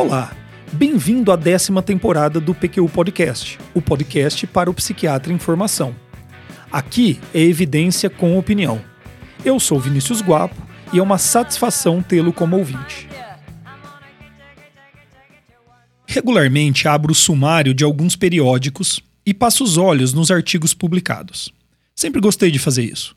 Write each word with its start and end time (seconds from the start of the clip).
Olá, 0.00 0.34
bem-vindo 0.72 1.30
à 1.30 1.36
décima 1.36 1.82
temporada 1.82 2.40
do 2.40 2.54
PQU 2.54 2.88
Podcast, 2.88 3.58
o 3.74 3.82
podcast 3.82 4.46
para 4.46 4.70
o 4.70 4.72
psiquiatra 4.72 5.30
em 5.30 5.38
formação. 5.38 5.94
Aqui 6.72 7.20
é 7.34 7.42
evidência 7.42 8.08
com 8.08 8.38
opinião. 8.38 8.80
Eu 9.44 9.60
sou 9.60 9.78
Vinícius 9.78 10.22
Guapo 10.22 10.56
e 10.90 10.98
é 10.98 11.02
uma 11.02 11.18
satisfação 11.18 12.02
tê-lo 12.02 12.32
como 12.32 12.56
ouvinte. 12.56 13.10
Regularmente 16.06 16.88
abro 16.88 17.12
o 17.12 17.14
sumário 17.14 17.74
de 17.74 17.84
alguns 17.84 18.16
periódicos 18.16 19.00
e 19.26 19.34
passo 19.34 19.62
os 19.62 19.76
olhos 19.76 20.14
nos 20.14 20.30
artigos 20.30 20.72
publicados. 20.72 21.52
Sempre 21.94 22.22
gostei 22.22 22.50
de 22.50 22.58
fazer 22.58 22.84
isso. 22.84 23.14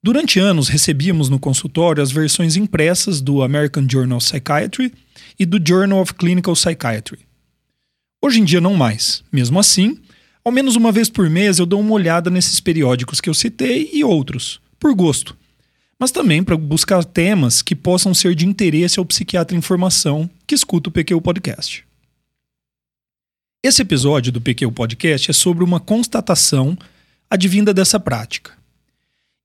Durante 0.00 0.38
anos 0.38 0.68
recebíamos 0.68 1.28
no 1.28 1.40
consultório 1.40 2.00
as 2.00 2.12
versões 2.12 2.56
impressas 2.56 3.20
do 3.20 3.42
American 3.42 3.84
Journal 3.90 4.18
of 4.18 4.24
Psychiatry 4.24 4.92
e 5.38 5.46
do 5.46 5.60
Journal 5.64 6.00
of 6.00 6.14
Clinical 6.14 6.54
Psychiatry. 6.54 7.20
Hoje 8.22 8.40
em 8.40 8.44
dia 8.44 8.60
não 8.60 8.74
mais. 8.74 9.22
Mesmo 9.32 9.58
assim, 9.58 9.98
ao 10.44 10.52
menos 10.52 10.76
uma 10.76 10.92
vez 10.92 11.08
por 11.08 11.28
mês 11.28 11.58
eu 11.58 11.66
dou 11.66 11.80
uma 11.80 11.92
olhada 11.92 12.30
nesses 12.30 12.60
periódicos 12.60 13.20
que 13.20 13.28
eu 13.28 13.34
citei 13.34 13.90
e 13.92 14.04
outros, 14.04 14.60
por 14.78 14.94
gosto. 14.94 15.36
Mas 15.98 16.10
também 16.10 16.42
para 16.42 16.56
buscar 16.56 17.04
temas 17.04 17.62
que 17.62 17.74
possam 17.74 18.12
ser 18.12 18.34
de 18.34 18.46
interesse 18.46 18.98
ao 18.98 19.04
psiquiatra 19.04 19.56
em 19.56 19.60
formação 19.60 20.28
que 20.46 20.54
escuta 20.54 20.88
o 20.88 20.92
PQ 20.92 21.20
Podcast. 21.20 21.84
Esse 23.62 23.82
episódio 23.82 24.30
do 24.30 24.40
PQ 24.40 24.70
Podcast 24.72 25.30
é 25.30 25.34
sobre 25.34 25.64
uma 25.64 25.80
constatação 25.80 26.76
advinda 27.30 27.72
dessa 27.72 27.98
prática 27.98 28.52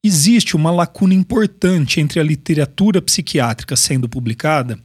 Existe 0.02 0.56
uma 0.56 0.72
lacuna 0.72 1.14
importante 1.14 2.00
entre 2.00 2.22
a 2.22 2.24
literatura 2.24 3.02
psiquiátrica 3.02 3.76
sendo 3.76 4.08
publicada 4.08 4.80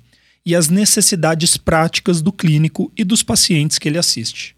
e 0.45 0.55
as 0.55 0.69
necessidades 0.69 1.57
práticas 1.57 2.21
do 2.21 2.33
clínico 2.33 2.93
e 2.97 3.03
dos 3.03 3.23
pacientes 3.23 3.79
que 3.79 3.89
ele 3.89 3.99
assiste. 3.99 4.55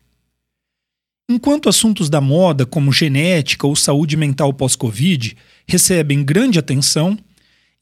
Enquanto 1.28 1.68
assuntos 1.68 2.08
da 2.08 2.20
moda, 2.20 2.64
como 2.64 2.92
genética 2.92 3.66
ou 3.66 3.74
saúde 3.74 4.16
mental 4.16 4.52
pós-Covid, 4.52 5.36
recebem 5.66 6.24
grande 6.24 6.58
atenção, 6.58 7.18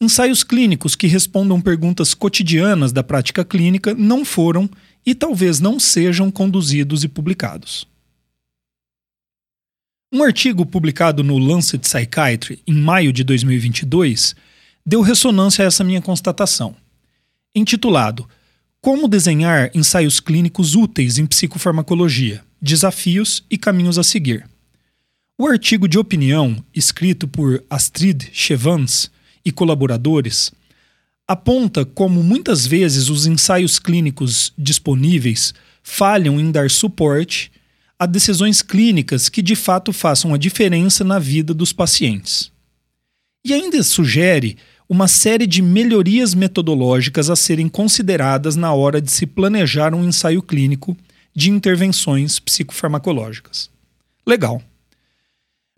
ensaios 0.01 0.43
clínicos 0.43 0.97
que 0.97 1.07
respondam 1.07 1.61
perguntas 1.61 2.15
cotidianas 2.15 2.93
da 2.93 3.03
prática 3.03 3.45
clínica 3.45 3.95
não 3.95 4.25
foram 4.25 4.69
e 5.05 5.15
talvez 5.15 5.61
não 5.61 5.79
sejam 5.79 6.31
conduzidos 6.31 7.05
e 7.05 7.09
publicados. 7.09 7.87
Um 10.13 10.23
artigo 10.23 10.65
publicado 10.65 11.23
no 11.23 11.37
Lancet 11.39 11.81
Psychiatry 11.81 12.63
em 12.67 12.75
maio 12.75 13.13
de 13.13 13.25
2022 13.25 14.35
deu 14.87 15.03
ressonância 15.03 15.65
a 15.65 15.67
essa 15.67 15.85
minha 15.85 16.01
constatação. 16.01 16.77
Intitulado 17.55 18.29
Como 18.81 19.07
desenhar 19.07 19.71
ensaios 19.75 20.19
clínicos 20.19 20.75
úteis 20.75 21.19
em 21.19 21.27
psicofarmacologia: 21.27 22.45
Desafios 22.61 23.45
e 23.49 23.57
caminhos 23.57 23.97
a 23.97 24.03
seguir. 24.03 24.45
O 25.39 25.47
artigo 25.47 25.87
de 25.87 25.97
opinião, 25.97 26.57
escrito 26.75 27.29
por 27.29 27.63
Astrid 27.71 28.29
Chevans 28.33 29.09
e 29.45 29.53
colaboradores, 29.53 30.51
aponta 31.29 31.85
como 31.85 32.25
muitas 32.25 32.67
vezes 32.67 33.09
os 33.09 33.25
ensaios 33.25 33.79
clínicos 33.79 34.53
disponíveis 34.59 35.55
falham 35.81 36.41
em 36.41 36.51
dar 36.51 36.71
suporte 36.71 37.53
a 37.97 38.05
decisões 38.05 38.63
clínicas 38.63 39.29
que 39.29 39.41
de 39.41 39.55
fato 39.55 39.93
façam 39.93 40.35
a 40.35 40.39
diferença 40.39 41.05
na 41.05 41.21
vida 41.21 41.55
dos 41.55 41.73
pacientes. 41.73 42.51
E 43.45 43.53
ainda 43.53 43.81
sugere 43.83 44.57
uma 44.89 45.09
série 45.09 45.47
de 45.47 45.63
melhorias 45.63 46.35
metodológicas 46.35 47.31
a 47.31 47.37
serem 47.37 47.69
consideradas 47.69 48.57
na 48.57 48.73
hora 48.73 49.01
de 49.01 49.11
se 49.11 49.27
planejar 49.27 49.95
um 49.95 50.05
ensaio 50.05 50.43
clínico 50.43 50.97
de 51.35 51.51
intervenções 51.51 52.39
psicofarmacológicas. 52.39 53.71
Legal. 54.27 54.63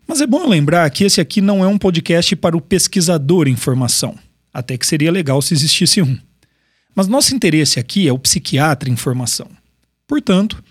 Mas 0.07 0.21
é 0.21 0.27
bom 0.27 0.47
lembrar 0.47 0.89
que 0.89 1.03
esse 1.03 1.19
aqui 1.19 1.41
não 1.41 1.63
é 1.63 1.67
um 1.67 1.77
podcast 1.77 2.35
para 2.35 2.55
o 2.55 2.61
pesquisador 2.61 3.47
em 3.47 3.55
formação, 3.55 4.17
até 4.53 4.77
que 4.77 4.87
seria 4.87 5.11
legal 5.11 5.41
se 5.41 5.53
existisse 5.53 6.01
um. 6.01 6.17
Mas 6.95 7.07
nosso 7.07 7.35
interesse 7.35 7.79
aqui 7.79 8.07
é 8.07 8.13
o 8.13 8.19
psiquiatra 8.19 8.89
em 8.89 8.95
formação. 8.95 9.49
Portanto, 10.07 10.63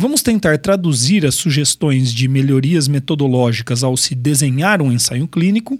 Vamos 0.00 0.22
tentar 0.22 0.56
traduzir 0.58 1.26
as 1.26 1.34
sugestões 1.34 2.14
de 2.14 2.28
melhorias 2.28 2.86
metodológicas 2.86 3.82
ao 3.82 3.96
se 3.96 4.14
desenhar 4.14 4.80
um 4.80 4.92
ensaio 4.92 5.26
clínico 5.26 5.76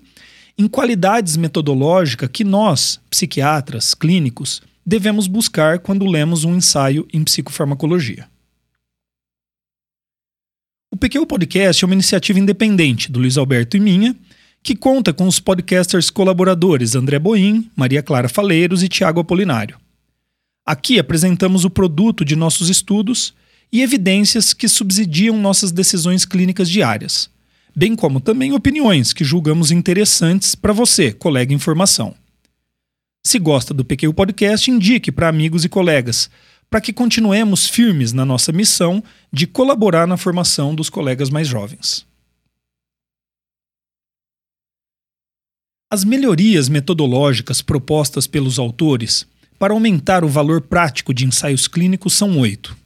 em 0.58 0.66
qualidades 0.66 1.36
metodológicas 1.36 2.28
que 2.32 2.42
nós, 2.42 3.00
psiquiatras, 3.08 3.94
clínicos, 3.94 4.60
devemos 4.84 5.28
buscar 5.28 5.78
quando 5.78 6.04
lemos 6.04 6.42
um 6.42 6.56
ensaio 6.56 7.06
em 7.12 7.22
psicofarmacologia. 7.22 8.28
O 10.90 10.96
PQ 10.96 11.26
Podcast 11.26 11.84
é 11.84 11.86
uma 11.86 11.94
iniciativa 11.94 12.40
independente 12.40 13.12
do 13.12 13.20
Luiz 13.20 13.38
Alberto 13.38 13.76
e 13.76 13.80
minha, 13.80 14.16
que 14.60 14.74
conta 14.74 15.12
com 15.12 15.28
os 15.28 15.38
podcasters 15.38 16.10
colaboradores 16.10 16.96
André 16.96 17.20
Boim, 17.20 17.70
Maria 17.76 18.02
Clara 18.02 18.28
Faleiros 18.28 18.82
e 18.82 18.88
Tiago 18.88 19.20
Apolinário. 19.20 19.78
Aqui 20.66 20.98
apresentamos 20.98 21.64
o 21.64 21.70
produto 21.70 22.24
de 22.24 22.34
nossos 22.34 22.68
estudos 22.68 23.32
e 23.70 23.80
evidências 23.80 24.52
que 24.52 24.66
subsidiam 24.68 25.36
nossas 25.38 25.70
decisões 25.70 26.24
clínicas 26.24 26.68
diárias, 26.68 27.30
bem 27.78 27.94
como 27.94 28.20
também 28.20 28.52
opiniões 28.52 29.12
que 29.12 29.22
julgamos 29.22 29.70
interessantes 29.70 30.56
para 30.56 30.72
você, 30.72 31.12
colega 31.12 31.54
em 31.54 31.60
formação. 31.60 32.12
Se 33.24 33.38
gosta 33.38 33.72
do 33.72 33.84
PQ 33.84 34.12
Podcast, 34.14 34.68
indique 34.68 35.12
para 35.12 35.28
amigos 35.28 35.64
e 35.64 35.68
colegas, 35.68 36.28
para 36.68 36.80
que 36.80 36.92
continuemos 36.92 37.68
firmes 37.68 38.12
na 38.12 38.24
nossa 38.24 38.50
missão 38.50 39.00
de 39.32 39.46
colaborar 39.46 40.08
na 40.08 40.16
formação 40.16 40.74
dos 40.74 40.90
colegas 40.90 41.30
mais 41.30 41.46
jovens. 41.46 42.04
As 45.88 46.02
melhorias 46.02 46.68
metodológicas 46.68 47.62
propostas 47.62 48.26
pelos 48.26 48.58
autores 48.58 49.24
para 49.56 49.72
aumentar 49.72 50.24
o 50.24 50.28
valor 50.28 50.62
prático 50.62 51.14
de 51.14 51.24
ensaios 51.24 51.68
clínicos 51.68 52.14
são 52.14 52.40
oito. 52.40 52.76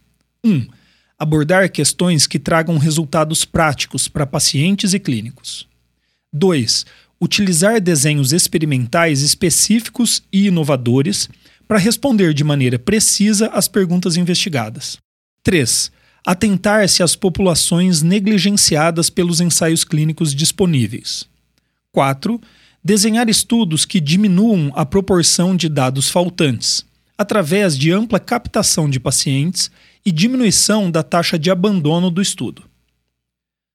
1. 0.45 0.82
Abordar 1.23 1.71
questões 1.71 2.27
que 2.27 2.37
tragam 2.37 2.79
resultados 2.79 3.45
práticos 3.45 4.09
para 4.09 4.27
pacientes 4.27 4.93
e 4.93 4.99
clínicos. 4.99 5.69
2. 6.33 6.85
Utilizar 7.21 7.81
desenhos 7.81 8.33
experimentais 8.33 9.23
específicos 9.23 10.25
e 10.33 10.49
inovadores 10.49 11.29
para 11.69 11.79
responder 11.79 12.35
de 12.35 12.43
maneira 12.43 12.77
precisa 12.77 13.47
às 13.55 13.69
perguntas 13.69 14.17
investigadas. 14.17 14.99
3. 15.45 15.93
Atentar-se 16.27 17.05
às 17.05 17.15
populações 17.15 18.03
negligenciadas 18.03 19.09
pelos 19.09 19.41
ensaios 19.41 19.85
clínicos 19.85 20.35
disponíveis. 20.35 21.25
4. 21.93 22.41
Desenhar 22.83 23.29
estudos 23.29 23.85
que 23.85 24.01
diminuam 24.01 24.73
a 24.75 24.85
proporção 24.85 25.55
de 25.55 25.69
dados 25.69 26.11
faltantes, 26.11 26.85
através 27.17 27.77
de 27.77 27.91
ampla 27.91 28.19
captação 28.19 28.89
de 28.89 28.99
pacientes 28.99 29.71
e 30.05 30.11
diminuição 30.11 30.91
da 30.91 31.03
taxa 31.03 31.39
de 31.39 31.51
abandono 31.51 32.11
do 32.11 32.21
estudo. 32.21 32.65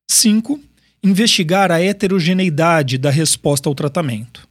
5. 0.10 0.60
Investigar 1.04 1.72
a 1.72 1.82
heterogeneidade 1.82 2.98
da 2.98 3.10
resposta 3.10 3.70
ao 3.70 3.76
tratamento. 3.76 4.48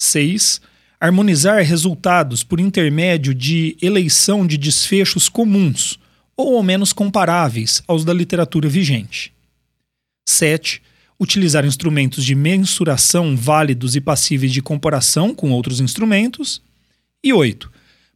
6. 0.00 0.60
Harmonizar 1.00 1.62
resultados 1.64 2.44
por 2.44 2.60
intermédio 2.60 3.34
de 3.34 3.76
eleição 3.82 4.46
de 4.46 4.56
desfechos 4.56 5.28
comuns 5.28 5.98
ou 6.36 6.56
ao 6.56 6.62
menos 6.62 6.92
comparáveis 6.92 7.82
aos 7.86 8.04
da 8.04 8.14
literatura 8.14 8.68
vigente. 8.68 9.32
7. 10.28 10.80
Utilizar 11.20 11.64
instrumentos 11.64 12.24
de 12.24 12.34
mensuração 12.34 13.36
válidos 13.36 13.94
e 13.96 14.00
passíveis 14.00 14.52
de 14.52 14.62
comparação 14.62 15.34
com 15.34 15.50
outros 15.50 15.80
instrumentos. 15.80 16.62
E 17.22 17.32
8 17.32 17.70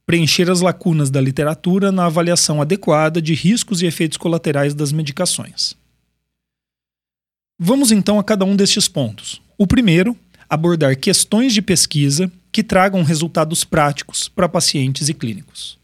preencher 0.07 0.49
as 0.49 0.61
lacunas 0.61 1.11
da 1.11 1.21
literatura 1.21 1.91
na 1.91 2.07
avaliação 2.07 2.63
adequada 2.63 3.21
de 3.21 3.35
riscos 3.35 3.83
e 3.83 3.87
efeitos 3.87 4.17
colaterais 4.17 4.73
das 4.73 4.93
medicações. 4.93 5.75
Vamos 7.59 7.91
então 7.91 8.19
a 8.19 8.25
cada 8.25 8.45
um 8.45 8.55
destes 8.55 8.87
pontos. 8.87 9.43
O 9.59 9.67
primeiro, 9.67 10.17
abordar 10.49 10.97
questões 10.97 11.53
de 11.53 11.61
pesquisa 11.61 12.31
que 12.53 12.63
tragam 12.63 13.03
resultados 13.03 13.65
práticos 13.65 14.29
para 14.29 14.49
pacientes 14.49 15.09
e 15.09 15.15
clínicos. 15.15 15.77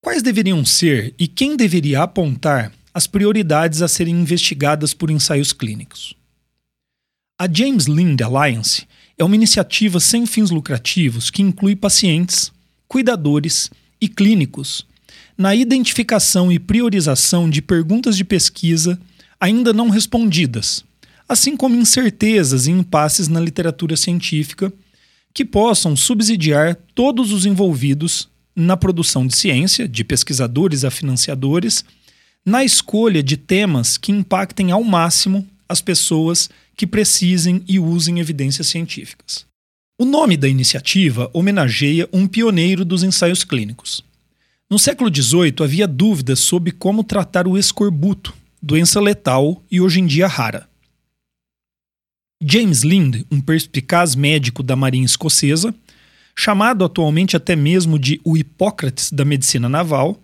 Quais 0.00 0.22
deveriam 0.22 0.64
ser 0.64 1.12
e 1.18 1.26
quem 1.26 1.56
deveria 1.56 2.02
apontar 2.02 2.72
as 2.94 3.06
prioridades 3.06 3.82
a 3.82 3.88
serem 3.88 4.14
investigadas 4.14 4.94
por 4.94 5.10
ensaios 5.10 5.52
clínicos? 5.52 6.14
A 7.38 7.52
James 7.52 7.86
Lind 7.86 8.20
Alliance 8.20 8.86
é 9.18 9.24
uma 9.24 9.34
iniciativa 9.34 9.98
sem 9.98 10.24
fins 10.24 10.50
lucrativos 10.50 11.30
que 11.30 11.42
inclui 11.42 11.74
pacientes, 11.74 12.52
cuidadores 12.86 13.70
e 14.00 14.08
clínicos 14.08 14.86
na 15.36 15.54
identificação 15.54 16.50
e 16.50 16.58
priorização 16.58 17.48
de 17.48 17.62
perguntas 17.62 18.16
de 18.16 18.24
pesquisa 18.24 18.98
ainda 19.40 19.72
não 19.72 19.88
respondidas, 19.88 20.84
assim 21.28 21.56
como 21.56 21.76
incertezas 21.76 22.66
e 22.66 22.72
impasses 22.72 23.28
na 23.28 23.38
literatura 23.38 23.96
científica 23.96 24.72
que 25.32 25.44
possam 25.44 25.94
subsidiar 25.94 26.76
todos 26.92 27.30
os 27.30 27.46
envolvidos 27.46 28.28
na 28.56 28.76
produção 28.76 29.24
de 29.24 29.36
ciência, 29.36 29.86
de 29.86 30.02
pesquisadores 30.02 30.84
a 30.84 30.90
financiadores, 30.90 31.84
na 32.44 32.64
escolha 32.64 33.22
de 33.22 33.36
temas 33.36 33.96
que 33.96 34.10
impactem 34.10 34.72
ao 34.72 34.82
máximo 34.82 35.46
as 35.68 35.80
pessoas 35.80 36.50
que 36.78 36.86
precisem 36.86 37.60
e 37.66 37.80
usem 37.80 38.20
evidências 38.20 38.68
científicas. 38.68 39.44
O 39.98 40.04
nome 40.04 40.36
da 40.36 40.48
iniciativa 40.48 41.28
homenageia 41.34 42.08
um 42.12 42.24
pioneiro 42.24 42.84
dos 42.84 43.02
ensaios 43.02 43.42
clínicos. 43.42 44.00
No 44.70 44.78
século 44.78 45.12
XVIII 45.12 45.56
havia 45.60 45.88
dúvidas 45.88 46.38
sobre 46.38 46.70
como 46.70 47.02
tratar 47.02 47.48
o 47.48 47.58
escorbuto, 47.58 48.32
doença 48.62 49.00
letal 49.00 49.60
e 49.68 49.80
hoje 49.80 49.98
em 49.98 50.06
dia 50.06 50.28
rara. 50.28 50.68
James 52.40 52.82
Lind, 52.82 53.24
um 53.28 53.40
perspicaz 53.40 54.14
médico 54.14 54.62
da 54.62 54.76
Marinha 54.76 55.04
Escocesa, 55.04 55.74
chamado 56.36 56.84
atualmente 56.84 57.36
até 57.36 57.56
mesmo 57.56 57.98
de 57.98 58.20
o 58.22 58.36
Hipócrates 58.36 59.10
da 59.10 59.24
medicina 59.24 59.68
naval, 59.68 60.22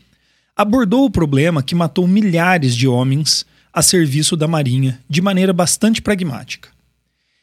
abordou 0.54 1.04
o 1.04 1.10
problema 1.10 1.64
que 1.64 1.74
matou 1.74 2.06
milhares 2.06 2.76
de 2.76 2.86
homens 2.86 3.44
a 3.74 3.82
serviço 3.82 4.36
da 4.36 4.46
Marinha 4.46 5.00
de 5.10 5.20
maneira 5.20 5.52
bastante 5.52 6.00
pragmática. 6.00 6.68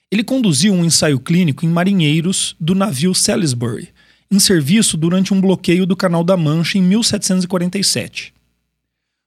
Ele 0.09 0.23
conduziu 0.23 0.73
um 0.73 0.85
ensaio 0.85 1.19
clínico 1.19 1.65
em 1.65 1.69
marinheiros 1.69 2.55
do 2.57 2.73
navio 2.73 3.13
Salisbury, 3.13 3.89
em 4.31 4.39
serviço 4.39 4.95
durante 4.95 5.33
um 5.33 5.41
bloqueio 5.41 5.85
do 5.85 5.95
Canal 5.95 6.23
da 6.23 6.37
Mancha 6.37 6.77
em 6.77 6.81
1747. 6.81 8.33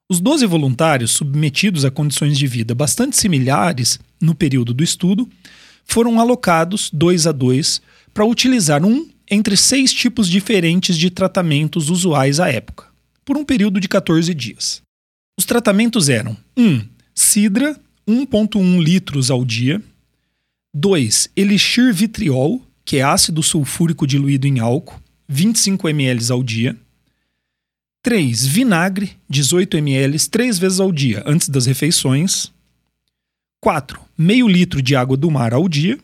Os 0.09 0.19
12 0.21 0.47
voluntários, 0.47 1.13
submetidos 1.13 1.85
a 1.85 1.91
condições 1.91 2.39
de 2.39 2.47
vida 2.47 2.75
bastante 2.75 3.17
similares 3.17 3.99
no 4.21 4.35
período 4.35 4.73
do 4.73 4.83
estudo, 4.83 5.29
foram 5.85 6.19
alocados, 6.19 6.91
dois 6.93 7.27
a 7.27 7.33
dois, 7.33 7.83
para 8.13 8.25
utilizar 8.25 8.85
um 8.85 9.09
entre 9.31 9.57
seis 9.57 9.93
tipos 9.93 10.29
diferentes 10.29 10.97
de 10.97 11.11
tratamentos 11.11 11.91
usuais 11.91 12.41
à 12.41 12.51
época, 12.51 12.87
por 13.25 13.37
um 13.37 13.45
período 13.45 13.81
de 13.81 13.89
14 13.89 14.33
dias. 14.35 14.83
Os 15.39 15.45
tratamentos 15.45 16.09
eram 16.09 16.37
1. 16.57 16.63
Um, 16.63 16.94
Sidra, 17.15 17.81
1,1 18.09 18.83
litros 18.83 19.31
ao 19.31 19.45
dia. 19.45 19.81
2. 20.75 21.31
Elixir 21.37 21.95
vitriol, 21.95 22.61
que 22.85 22.97
é 22.97 23.03
ácido 23.03 23.43
sulfúrico 23.43 24.07
diluído 24.07 24.49
em 24.49 24.59
álcool, 24.59 25.01
25 25.29 25.89
ml 25.89 26.33
ao 26.33 26.43
dia. 26.43 26.77
3. 28.03 28.47
Vinagre, 28.47 29.17
18 29.31 29.77
ml, 29.77 30.29
três 30.29 30.59
vezes 30.59 30.81
ao 30.81 30.91
dia, 30.91 31.23
antes 31.25 31.49
das 31.49 31.67
refeições. 31.67 32.53
4. 33.61 34.01
Meio 34.19 34.49
litro 34.49 34.83
de 34.83 34.97
água 34.97 35.17
do 35.17 35.31
mar 35.31 35.55
ao 35.55 35.69
dia. 35.69 35.99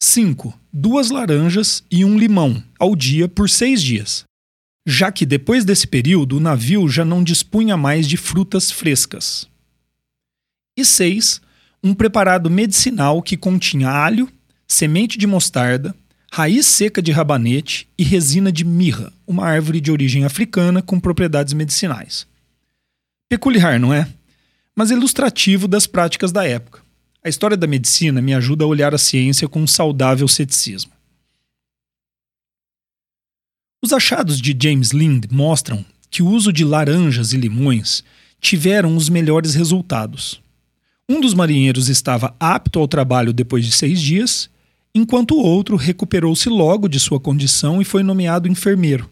5. 0.00 0.56
Duas 0.72 1.10
laranjas 1.10 1.82
e 1.90 2.04
um 2.04 2.16
limão 2.16 2.62
ao 2.78 2.94
dia 2.94 3.28
por 3.28 3.50
seis 3.50 3.82
dias, 3.82 4.24
já 4.86 5.10
que 5.10 5.26
depois 5.26 5.64
desse 5.64 5.88
período 5.88 6.36
o 6.36 6.40
navio 6.40 6.88
já 6.88 7.04
não 7.04 7.22
dispunha 7.24 7.76
mais 7.76 8.06
de 8.06 8.16
frutas 8.16 8.70
frescas. 8.70 9.47
E 10.78 10.84
6. 10.84 11.40
Um 11.82 11.92
preparado 11.92 12.48
medicinal 12.48 13.20
que 13.20 13.36
continha 13.36 13.90
alho, 13.90 14.30
semente 14.64 15.18
de 15.18 15.26
mostarda, 15.26 15.92
raiz 16.30 16.66
seca 16.66 17.02
de 17.02 17.10
rabanete 17.10 17.88
e 17.98 18.04
resina 18.04 18.52
de 18.52 18.64
mirra, 18.64 19.12
uma 19.26 19.44
árvore 19.44 19.80
de 19.80 19.90
origem 19.90 20.24
africana 20.24 20.80
com 20.80 21.00
propriedades 21.00 21.52
medicinais. 21.52 22.28
Peculiar, 23.28 23.80
não 23.80 23.92
é? 23.92 24.08
Mas 24.72 24.92
ilustrativo 24.92 25.66
das 25.66 25.84
práticas 25.84 26.30
da 26.30 26.46
época. 26.46 26.80
A 27.24 27.28
história 27.28 27.56
da 27.56 27.66
medicina 27.66 28.22
me 28.22 28.32
ajuda 28.32 28.64
a 28.64 28.68
olhar 28.68 28.94
a 28.94 28.98
ciência 28.98 29.48
com 29.48 29.60
um 29.60 29.66
saudável 29.66 30.28
ceticismo. 30.28 30.92
Os 33.82 33.92
achados 33.92 34.40
de 34.40 34.56
James 34.56 34.90
Lind 34.90 35.24
mostram 35.28 35.84
que 36.08 36.22
o 36.22 36.28
uso 36.28 36.52
de 36.52 36.64
laranjas 36.64 37.32
e 37.32 37.36
limões 37.36 38.04
tiveram 38.40 38.96
os 38.96 39.08
melhores 39.08 39.56
resultados. 39.56 40.40
Um 41.08 41.20
dos 41.20 41.32
marinheiros 41.32 41.88
estava 41.88 42.36
apto 42.38 42.78
ao 42.78 42.86
trabalho 42.86 43.32
depois 43.32 43.64
de 43.64 43.72
seis 43.72 44.00
dias, 44.00 44.50
enquanto 44.94 45.34
o 45.34 45.40
outro 45.40 45.74
recuperou-se 45.74 46.48
logo 46.48 46.86
de 46.88 47.00
sua 47.00 47.18
condição 47.18 47.80
e 47.80 47.84
foi 47.84 48.02
nomeado 48.02 48.46
enfermeiro. 48.46 49.08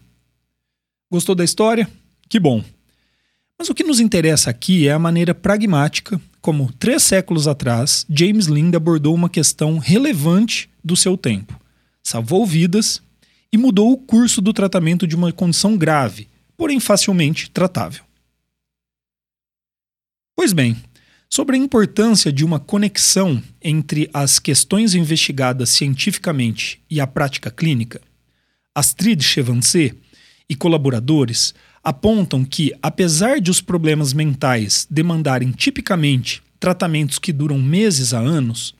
Gostou 1.09 1.33
da 1.33 1.43
história? 1.43 1.89
Que 2.29 2.39
bom! 2.39 2.63
Mas 3.57 3.69
o 3.69 3.73
que 3.73 3.83
nos 3.83 3.99
interessa 3.99 4.51
aqui 4.51 4.87
é 4.87 4.91
a 4.91 4.99
maneira 4.99 5.33
pragmática 5.33 6.21
como, 6.39 6.71
três 6.73 7.03
séculos 7.03 7.47
atrás, 7.47 8.05
James 8.09 8.45
Lind 8.45 8.73
abordou 8.75 9.13
uma 9.13 9.29
questão 9.29 9.79
relevante 9.79 10.69
do 10.83 10.95
seu 10.95 11.17
tempo, 11.17 11.59
salvou 12.01 12.45
vidas 12.45 13.01
e 13.51 13.57
mudou 13.57 13.91
o 13.91 13.97
curso 13.97 14.39
do 14.39 14.53
tratamento 14.53 15.07
de 15.07 15.15
uma 15.15 15.33
condição 15.33 15.75
grave, 15.75 16.29
porém 16.55 16.79
facilmente 16.79 17.49
tratável. 17.49 18.03
Pois 20.35 20.53
bem, 20.53 20.77
sobre 21.29 21.55
a 21.55 21.59
importância 21.59 22.31
de 22.31 22.45
uma 22.45 22.59
conexão 22.59 23.41
entre 23.61 24.09
as 24.13 24.39
questões 24.39 24.95
investigadas 24.95 25.69
cientificamente 25.69 26.81
e 26.89 27.01
a 27.01 27.07
prática 27.07 27.51
clínica, 27.51 28.01
Astrid 28.73 29.21
Chevancé 29.23 29.93
e 30.49 30.55
colaboradores 30.55 31.53
apontam 31.83 32.45
que, 32.45 32.73
apesar 32.81 33.39
de 33.39 33.49
os 33.49 33.61
problemas 33.61 34.13
mentais 34.13 34.87
demandarem 34.89 35.51
tipicamente 35.51 36.43
tratamentos 36.59 37.19
que 37.19 37.33
duram 37.33 37.59
meses 37.59 38.13
a 38.13 38.19
anos, 38.19 38.75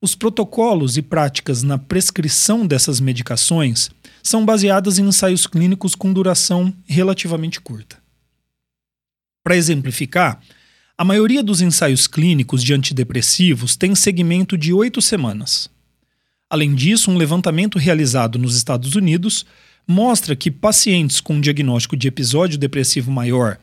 os 0.00 0.14
protocolos 0.14 0.96
e 0.96 1.02
práticas 1.02 1.62
na 1.62 1.76
prescrição 1.76 2.66
dessas 2.66 3.00
medicações 3.00 3.90
são 4.22 4.44
baseadas 4.44 4.98
em 4.98 5.06
ensaios 5.06 5.46
clínicos 5.46 5.94
com 5.94 6.12
duração 6.12 6.72
relativamente 6.86 7.60
curta. 7.60 7.98
Para 9.42 9.56
exemplificar, 9.56 10.40
a 11.00 11.04
maioria 11.04 11.44
dos 11.44 11.60
ensaios 11.60 12.08
clínicos 12.08 12.60
de 12.60 12.74
antidepressivos 12.74 13.76
tem 13.76 13.94
segmento 13.94 14.58
de 14.58 14.72
oito 14.72 15.00
semanas. 15.00 15.70
Além 16.50 16.74
disso, 16.74 17.08
um 17.08 17.16
levantamento 17.16 17.78
realizado 17.78 18.36
nos 18.36 18.56
Estados 18.56 18.96
Unidos 18.96 19.46
mostra 19.86 20.34
que 20.34 20.50
pacientes 20.50 21.20
com 21.20 21.40
diagnóstico 21.40 21.96
de 21.96 22.08
episódio 22.08 22.58
depressivo 22.58 23.12
maior, 23.12 23.60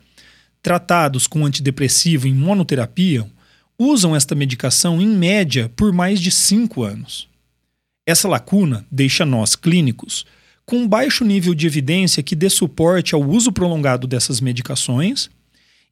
tratados 0.62 1.26
com 1.26 1.44
antidepressivo 1.44 2.26
em 2.26 2.32
monoterapia, 2.32 3.30
usam 3.78 4.16
esta 4.16 4.34
medicação 4.34 4.98
em 4.98 5.06
média 5.06 5.70
por 5.76 5.92
mais 5.92 6.18
de 6.18 6.30
cinco 6.30 6.84
anos. 6.84 7.28
Essa 8.06 8.26
lacuna 8.26 8.86
deixa 8.90 9.26
nós, 9.26 9.54
clínicos, 9.54 10.24
com 10.64 10.88
baixo 10.88 11.22
nível 11.22 11.54
de 11.54 11.66
evidência 11.66 12.22
que 12.22 12.34
dê 12.34 12.48
suporte 12.48 13.14
ao 13.14 13.22
uso 13.22 13.52
prolongado 13.52 14.06
dessas 14.06 14.40
medicações 14.40 15.28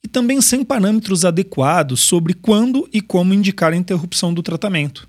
e 0.05 0.09
também 0.09 0.39
sem 0.43 0.63
parâmetros 0.63 1.25
adequados 1.25 2.01
sobre 2.01 2.35
quando 2.35 2.87
e 2.93 3.01
como 3.01 3.33
indicar 3.33 3.73
a 3.73 3.77
interrupção 3.77 4.35
do 4.35 4.43
tratamento. 4.43 5.09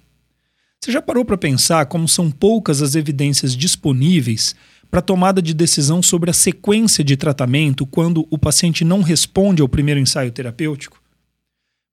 Você 0.82 0.90
já 0.90 1.02
parou 1.02 1.26
para 1.26 1.38
pensar 1.38 1.86
como 1.88 2.08
são 2.08 2.32
poucas 2.32 2.82
as 2.82 2.96
evidências 2.96 3.58
disponíveis 3.58 4.56
para 4.90 5.02
tomada 5.02 5.42
de 5.42 5.54
decisão 5.54 6.02
sobre 6.02 6.30
a 6.30 6.34
sequência 6.34 7.04
de 7.04 7.18
tratamento 7.18 7.86
quando 7.86 8.26
o 8.32 8.38
paciente 8.38 8.86
não 8.86 9.02
responde 9.02 9.62
ao 9.62 9.68
primeiro 9.68 10.00
ensaio 10.00 10.32
terapêutico? 10.32 11.02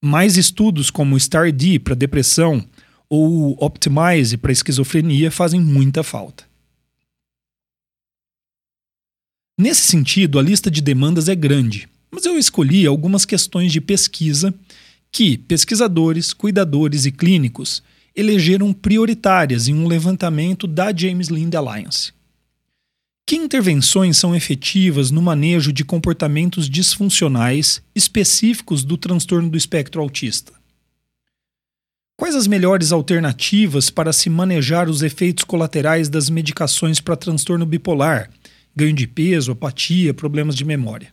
Mais 0.00 0.36
estudos 0.36 0.88
como 0.88 1.16
o 1.16 1.20
STAR-D 1.20 1.80
para 1.80 1.96
depressão 1.96 2.64
ou 3.08 3.50
o 3.50 3.64
Optimize 3.64 4.36
para 4.36 4.52
esquizofrenia 4.52 5.30
fazem 5.30 5.60
muita 5.60 6.04
falta. 6.04 6.44
Nesse 9.58 9.82
sentido, 9.82 10.38
a 10.38 10.42
lista 10.42 10.70
de 10.70 10.80
demandas 10.80 11.28
é 11.28 11.34
grande 11.34 11.88
mas 12.12 12.26
eu 12.26 12.38
escolhi 12.38 12.86
algumas 12.86 13.24
questões 13.24 13.72
de 13.72 13.80
pesquisa 13.80 14.52
que 15.10 15.38
pesquisadores, 15.38 16.32
cuidadores 16.32 17.06
e 17.06 17.10
clínicos 17.10 17.82
elegeram 18.14 18.72
prioritárias 18.72 19.66
em 19.68 19.74
um 19.74 19.86
levantamento 19.86 20.66
da 20.66 20.94
James 20.94 21.28
Lind 21.28 21.54
Alliance. 21.54 22.12
Que 23.26 23.36
intervenções 23.36 24.18
são 24.18 24.36
efetivas 24.36 25.10
no 25.10 25.22
manejo 25.22 25.72
de 25.72 25.84
comportamentos 25.84 26.68
disfuncionais 26.68 27.82
específicos 27.94 28.84
do 28.84 28.98
transtorno 28.98 29.48
do 29.48 29.56
espectro 29.56 30.02
autista? 30.02 30.52
Quais 32.18 32.34
as 32.34 32.46
melhores 32.46 32.92
alternativas 32.92 33.88
para 33.88 34.12
se 34.12 34.28
manejar 34.28 34.88
os 34.88 35.02
efeitos 35.02 35.44
colaterais 35.44 36.08
das 36.08 36.28
medicações 36.28 37.00
para 37.00 37.16
transtorno 37.16 37.64
bipolar, 37.64 38.30
ganho 38.76 38.92
de 38.92 39.06
peso, 39.06 39.52
apatia, 39.52 40.12
problemas 40.12 40.54
de 40.54 40.64
memória? 40.64 41.12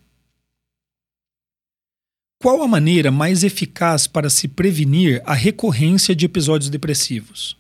Qual 2.42 2.62
a 2.62 2.68
maneira 2.70 3.12
mais 3.12 3.44
eficaz 3.44 4.08
para 4.08 4.30
se 4.30 4.48
prevenir 4.48 5.22
a 5.26 5.34
recorrência 5.34 6.16
de 6.16 6.26
episódios 6.26 6.70
depressivos? 6.70 7.58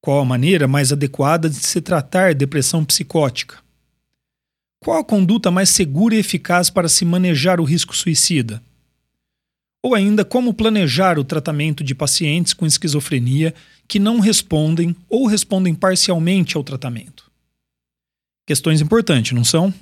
Qual 0.00 0.18
a 0.18 0.24
maneira 0.24 0.66
mais 0.66 0.90
adequada 0.90 1.48
de 1.48 1.54
se 1.54 1.80
tratar 1.80 2.34
depressão 2.34 2.84
psicótica? 2.84 3.62
Qual 4.80 4.98
a 4.98 5.04
conduta 5.04 5.48
mais 5.48 5.68
segura 5.68 6.16
e 6.16 6.18
eficaz 6.18 6.70
para 6.70 6.88
se 6.88 7.04
manejar 7.04 7.60
o 7.60 7.64
risco 7.64 7.94
suicida? 7.94 8.60
Ou 9.80 9.94
ainda, 9.94 10.24
como 10.24 10.52
planejar 10.52 11.16
o 11.16 11.24
tratamento 11.24 11.84
de 11.84 11.94
pacientes 11.94 12.52
com 12.52 12.66
esquizofrenia 12.66 13.54
que 13.86 14.00
não 14.00 14.18
respondem 14.18 14.96
ou 15.08 15.28
respondem 15.28 15.72
parcialmente 15.72 16.56
ao 16.56 16.64
tratamento. 16.64 17.30
Questões 18.44 18.80
importantes, 18.80 19.30
não 19.30 19.44
são? 19.44 19.72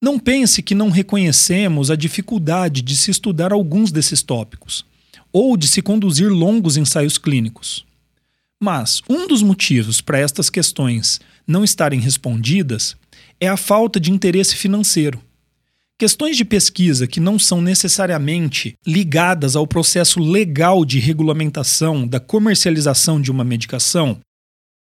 Não 0.00 0.18
pense 0.18 0.62
que 0.62 0.74
não 0.74 0.90
reconhecemos 0.90 1.90
a 1.90 1.96
dificuldade 1.96 2.82
de 2.82 2.96
se 2.96 3.10
estudar 3.10 3.52
alguns 3.52 3.90
desses 3.90 4.22
tópicos 4.22 4.86
ou 5.32 5.56
de 5.56 5.66
se 5.66 5.82
conduzir 5.82 6.30
longos 6.30 6.76
ensaios 6.76 7.18
clínicos. 7.18 7.84
Mas 8.60 9.02
um 9.08 9.26
dos 9.26 9.42
motivos 9.42 10.00
para 10.00 10.18
estas 10.18 10.48
questões 10.48 11.20
não 11.46 11.64
estarem 11.64 12.00
respondidas 12.00 12.96
é 13.40 13.48
a 13.48 13.56
falta 13.56 13.98
de 13.98 14.12
interesse 14.12 14.56
financeiro. 14.56 15.20
Questões 15.98 16.36
de 16.36 16.44
pesquisa 16.44 17.08
que 17.08 17.18
não 17.18 17.38
são 17.38 17.60
necessariamente 17.60 18.74
ligadas 18.86 19.56
ao 19.56 19.66
processo 19.66 20.20
legal 20.20 20.84
de 20.84 21.00
regulamentação 21.00 22.06
da 22.06 22.20
comercialização 22.20 23.20
de 23.20 23.32
uma 23.32 23.42
medicação 23.42 24.20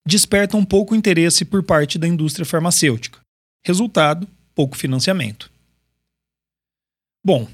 despertam 0.07 0.63
pouco 0.63 0.95
interesse 0.95 1.43
por 1.43 1.63
parte 1.63 1.97
da 1.97 2.07
indústria 2.07 2.45
farmacêutica. 2.45 3.19
Resultado: 3.65 4.27
pouco 4.59 4.75
financiamento. 4.75 5.49
Bom, 7.23 7.47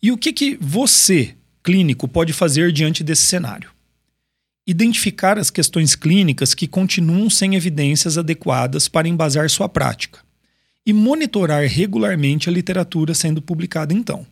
e 0.00 0.12
o 0.12 0.16
que, 0.16 0.32
que 0.32 0.56
você, 0.60 1.34
clínico, 1.60 2.06
pode 2.06 2.32
fazer 2.32 2.70
diante 2.70 3.02
desse 3.02 3.22
cenário? 3.22 3.68
Identificar 4.64 5.40
as 5.40 5.50
questões 5.50 5.96
clínicas 5.96 6.54
que 6.54 6.68
continuam 6.68 7.28
sem 7.28 7.56
evidências 7.56 8.16
adequadas 8.16 8.86
para 8.86 9.08
embasar 9.08 9.50
sua 9.50 9.68
prática 9.68 10.20
e 10.86 10.92
monitorar 10.92 11.66
regularmente 11.66 12.48
a 12.48 12.52
literatura 12.52 13.12
sendo 13.12 13.42
publicada 13.42 13.92
então. 13.92 14.24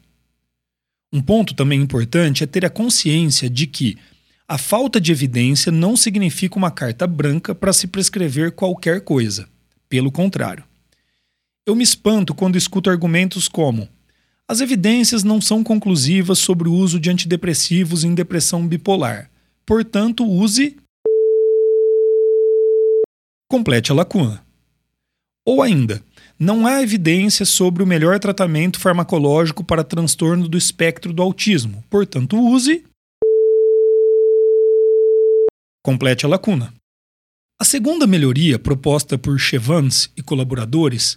Um 1.12 1.20
ponto 1.20 1.52
também 1.52 1.80
importante 1.80 2.44
é 2.44 2.46
ter 2.46 2.64
a 2.64 2.70
consciência 2.70 3.50
de 3.50 3.66
que 3.66 3.98
a 4.46 4.56
falta 4.56 5.00
de 5.00 5.10
evidência 5.10 5.72
não 5.72 5.96
significa 5.96 6.56
uma 6.56 6.70
carta 6.70 7.08
branca 7.08 7.56
para 7.56 7.72
se 7.72 7.88
prescrever 7.88 8.52
qualquer 8.52 9.00
coisa. 9.00 9.48
Pelo 9.88 10.12
contrário. 10.12 10.69
Eu 11.70 11.76
me 11.76 11.84
espanto 11.84 12.34
quando 12.34 12.58
escuto 12.58 12.90
argumentos 12.90 13.46
como: 13.46 13.88
as 14.48 14.60
evidências 14.60 15.22
não 15.22 15.40
são 15.40 15.62
conclusivas 15.62 16.40
sobre 16.40 16.68
o 16.68 16.72
uso 16.72 16.98
de 16.98 17.08
antidepressivos 17.08 18.02
em 18.02 18.12
depressão 18.12 18.66
bipolar, 18.66 19.30
portanto, 19.64 20.28
use. 20.28 20.76
Complete 23.48 23.92
a 23.92 23.94
lacuna. 23.94 24.44
Ou 25.46 25.62
ainda, 25.62 26.02
não 26.36 26.66
há 26.66 26.82
evidência 26.82 27.46
sobre 27.46 27.84
o 27.84 27.86
melhor 27.86 28.18
tratamento 28.18 28.80
farmacológico 28.80 29.62
para 29.62 29.84
transtorno 29.84 30.48
do 30.48 30.58
espectro 30.58 31.12
do 31.12 31.22
autismo, 31.22 31.84
portanto, 31.88 32.36
use. 32.36 32.84
Complete 35.84 36.26
a 36.26 36.28
lacuna. 36.28 36.74
A 37.60 37.64
segunda 37.64 38.08
melhoria 38.08 38.58
proposta 38.58 39.16
por 39.16 39.38
Chevans 39.38 40.10
e 40.16 40.22
colaboradores 40.22 41.16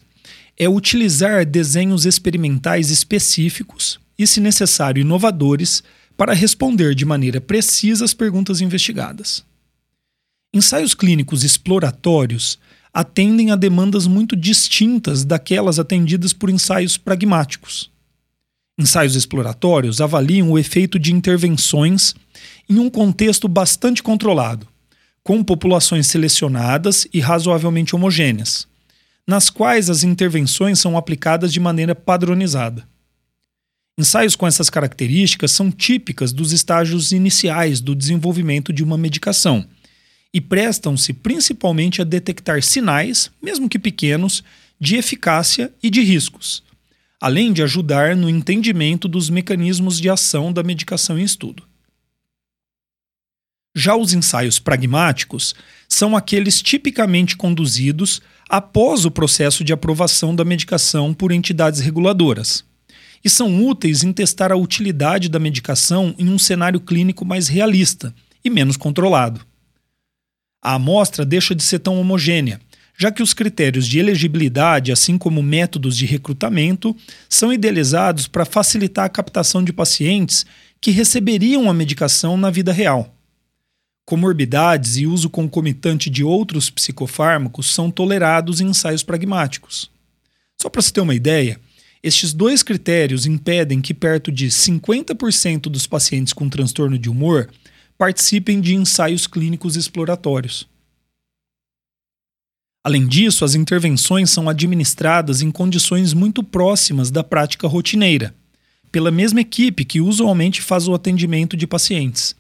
é 0.58 0.70
utilizar 0.70 1.46
desenhos 1.46 2.06
experimentais 2.06 2.90
específicos 2.90 4.00
e, 4.18 4.28
se 4.28 4.40
necessário, 4.40 5.02
inovadores 5.02 5.84
para 6.16 6.34
responder 6.34 6.94
de 6.94 7.06
maneira 7.06 7.42
precisa 7.42 8.06
às 8.06 8.14
perguntas 8.14 8.62
investigadas. 8.62 9.44
Ensaios 10.54 10.94
clínicos 10.94 11.44
exploratórios 11.44 12.60
atendem 12.94 13.50
a 13.50 13.56
demandas 13.56 14.06
muito 14.06 14.36
distintas 14.36 15.26
daquelas 15.26 15.80
atendidas 15.80 16.32
por 16.32 16.50
ensaios 16.50 16.96
pragmáticos. 16.96 17.92
Ensaios 18.78 19.16
exploratórios 19.16 20.00
avaliam 20.00 20.52
o 20.52 20.60
efeito 20.60 21.00
de 21.00 21.12
intervenções 21.12 22.14
em 22.70 22.78
um 22.78 22.90
contexto 22.90 23.48
bastante 23.48 24.04
controlado, 24.04 24.68
com 25.24 25.44
populações 25.44 26.08
selecionadas 26.08 27.08
e 27.12 27.20
razoavelmente 27.20 27.96
homogêneas, 27.96 28.68
nas 29.28 29.50
quais 29.50 29.90
as 29.90 30.04
intervenções 30.04 30.80
são 30.80 30.98
aplicadas 30.98 31.52
de 31.52 31.60
maneira 31.60 31.96
padronizada. 31.96 32.88
Ensaios 33.98 34.36
com 34.36 34.48
essas 34.48 34.70
características 34.70 35.52
são 35.52 35.72
típicas 35.72 36.34
dos 36.34 36.52
estágios 36.52 37.12
iniciais 37.12 37.80
do 37.80 37.96
desenvolvimento 37.96 38.74
de 38.74 38.84
uma 38.84 38.98
medicação 38.98 39.68
e 40.34 40.42
prestam-se 40.42 41.14
principalmente 41.14 42.02
a 42.02 42.06
detectar 42.06 42.64
sinais, 42.64 43.30
mesmo 43.42 43.70
que 43.70 43.78
pequenos, 43.78 44.44
de 44.80 44.96
eficácia 44.96 45.72
e 45.82 45.90
de 45.90 46.02
riscos, 46.02 46.64
além 47.22 47.54
de 47.54 47.62
ajudar 47.62 48.16
no 48.16 48.30
entendimento 48.30 49.08
dos 49.08 49.30
mecanismos 49.30 50.00
de 50.00 50.10
ação 50.10 50.52
da 50.52 50.64
medicação 50.64 51.20
em 51.20 51.24
estudo. 51.24 51.64
Já 53.76 53.96
os 53.96 54.14
ensaios 54.14 54.60
pragmáticos 54.60 55.56
são 55.90 56.16
aqueles 56.16 56.62
tipicamente 56.62 57.36
conduzidos 57.36 58.22
após 58.50 59.06
o 59.06 59.12
processo 59.12 59.64
de 59.64 59.74
aprovação 59.74 60.36
da 60.36 60.46
medicação 60.46 61.14
por 61.14 61.32
entidades 61.32 61.80
reguladoras 61.80 62.64
e 63.24 63.30
são 63.30 63.66
úteis 63.66 64.04
em 64.04 64.12
testar 64.12 64.52
a 64.52 64.58
utilidade 64.58 65.30
da 65.30 65.40
medicação 65.40 66.14
em 66.18 66.30
um 66.30 66.38
cenário 66.38 66.80
clínico 66.80 67.26
mais 67.26 67.48
realista 67.48 68.14
e 68.44 68.50
menos 68.50 68.78
controlado 68.78 69.42
a 70.64 70.76
amostra 70.76 71.26
deixa 71.26 71.54
de 71.54 71.62
ser 71.62 71.80
tão 71.80 72.00
homogênea, 72.00 72.62
já 72.98 73.12
que 73.12 73.22
os 73.22 73.34
critérios 73.34 73.86
de 73.86 74.00
elegibilidade, 74.00 74.94
assim 74.94 75.18
como 75.18 75.44
métodos 75.44 75.98
de 75.98 76.06
recrutamento, 76.06 76.96
são 77.28 77.52
idealizados 77.52 78.28
para 78.28 78.46
facilitar 78.46 79.06
a 79.06 79.10
captação 79.10 79.62
de 79.62 79.74
pacientes 79.74 80.46
que 80.80 80.90
receberiam 80.90 81.70
a 81.70 81.74
medicação 81.74 82.38
na 82.38 82.50
vida 82.50 82.72
real. 82.72 83.14
Comorbidades 84.06 84.98
e 84.98 85.08
uso 85.08 85.30
concomitante 85.30 86.10
de 86.10 86.24
outros 86.24 86.70
psicofármacos 86.70 87.74
são 87.74 87.90
tolerados 87.90 88.60
em 88.60 88.68
ensaios 88.68 89.02
pragmáticos. 89.02 89.90
Só 90.62 90.70
para 90.70 90.82
se 90.82 90.92
ter 90.92 91.02
uma 91.02 91.16
ideia, 91.16 91.60
estes 92.02 92.34
dois 92.34 92.62
critérios 92.62 93.26
impedem 93.26 93.80
que 93.80 93.94
perto 93.94 94.30
de 94.30 94.48
50% 94.48 95.64
dos 95.64 95.88
pacientes 95.88 96.34
com 96.34 96.50
transtorno 96.50 97.00
de 97.00 97.10
humor 97.10 97.50
participem 97.98 98.60
de 98.60 98.76
ensaios 98.76 99.26
clínicos 99.26 99.78
exploratórios. 99.78 100.68
Além 102.84 103.08
disso, 103.08 103.46
as 103.46 103.56
intervenções 103.56 104.30
são 104.30 104.50
administradas 104.50 105.42
em 105.42 105.50
condições 105.50 106.14
muito 106.14 106.44
próximas 106.44 107.10
da 107.10 107.24
prática 107.24 107.66
rotineira, 107.66 108.36
pela 108.92 109.10
mesma 109.10 109.40
equipe 109.40 109.86
que 109.86 110.02
usualmente 110.02 110.62
faz 110.62 110.90
o 110.90 110.94
atendimento 110.94 111.56
de 111.56 111.66
pacientes, 111.66 112.36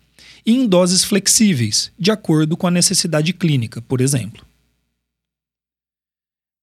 e 0.45 0.53
em 0.53 0.67
doses 0.67 1.03
flexíveis, 1.03 1.91
de 1.97 2.11
acordo 2.11 2.57
com 2.57 2.67
a 2.67 2.71
necessidade 2.71 3.33
clínica, 3.33 3.81
por 3.81 4.01
exemplo. 4.01 4.45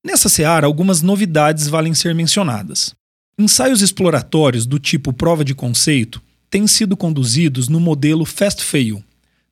Nessa 0.05 0.29
seara, 0.29 0.67
algumas 0.67 1.03
novidades 1.03 1.69
valem 1.69 1.95
ser 1.95 2.15
mencionadas. 2.15 2.95
Ensaios 3.39 3.83
exploratórios 3.83 4.67
do 4.67 4.79
tipo 4.79 5.13
prova 5.13 5.45
de 5.45 5.55
conceito 5.55 6.23
têm 6.49 6.67
sido 6.67 6.97
conduzidos 6.97 7.69
no 7.69 7.79
modelo 7.79 8.25
Fast 8.25 8.65
Fail, 8.65 9.03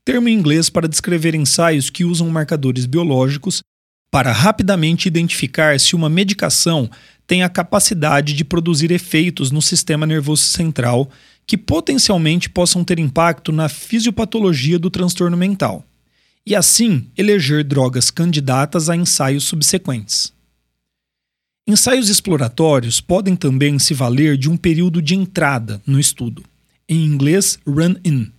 termo 0.04 0.28
em 0.28 0.34
inglês 0.34 0.68
para 0.68 0.88
descrever 0.88 1.34
ensaios 1.34 1.90
que 1.90 2.04
usam 2.04 2.28
marcadores 2.30 2.86
biológicos 2.86 3.62
para 4.10 4.32
rapidamente 4.32 5.06
identificar 5.06 5.78
se 5.78 5.94
uma 5.94 6.08
medicação 6.08 6.90
tem 7.26 7.42
a 7.42 7.48
capacidade 7.48 8.32
de 8.32 8.42
produzir 8.42 8.90
efeitos 8.90 9.50
no 9.50 9.60
sistema 9.60 10.06
nervoso 10.06 10.44
central 10.44 11.10
que 11.48 11.56
potencialmente 11.56 12.50
possam 12.50 12.84
ter 12.84 12.98
impacto 12.98 13.50
na 13.50 13.70
fisiopatologia 13.70 14.78
do 14.78 14.90
transtorno 14.90 15.34
mental, 15.36 15.82
e 16.44 16.54
assim 16.54 17.06
eleger 17.16 17.64
drogas 17.64 18.10
candidatas 18.10 18.90
a 18.90 18.94
ensaios 18.94 19.44
subsequentes. 19.44 20.30
Ensaios 21.66 22.10
exploratórios 22.10 23.00
podem 23.00 23.34
também 23.34 23.78
se 23.78 23.94
valer 23.94 24.36
de 24.36 24.50
um 24.50 24.58
período 24.58 25.00
de 25.00 25.14
entrada 25.14 25.82
no 25.86 25.98
estudo 25.98 26.44
em 26.88 27.04
inglês 27.04 27.58
run-in. 27.66 28.32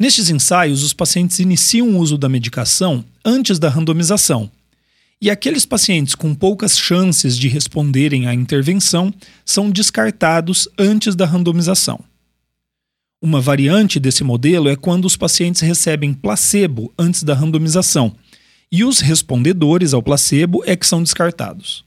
Nestes 0.00 0.30
ensaios, 0.30 0.82
os 0.82 0.92
pacientes 0.92 1.38
iniciam 1.38 1.90
o 1.90 1.98
uso 1.98 2.16
da 2.16 2.28
medicação 2.28 3.04
antes 3.24 3.58
da 3.58 3.68
randomização, 3.68 4.50
e 5.22 5.30
aqueles 5.30 5.64
pacientes 5.64 6.16
com 6.16 6.34
poucas 6.34 6.76
chances 6.76 7.38
de 7.38 7.46
responderem 7.46 8.26
à 8.26 8.34
intervenção 8.34 9.14
são 9.44 9.70
descartados 9.70 10.68
antes 10.76 11.14
da 11.14 11.24
randomização. 11.24 12.04
Uma 13.22 13.40
variante 13.40 14.00
desse 14.00 14.24
modelo 14.24 14.68
é 14.68 14.74
quando 14.74 15.04
os 15.04 15.16
pacientes 15.16 15.60
recebem 15.60 16.12
placebo 16.12 16.92
antes 16.98 17.22
da 17.22 17.34
randomização, 17.34 18.16
e 18.70 18.82
os 18.82 18.98
respondedores 18.98 19.94
ao 19.94 20.02
placebo 20.02 20.60
é 20.66 20.74
que 20.74 20.84
são 20.84 21.00
descartados. 21.00 21.84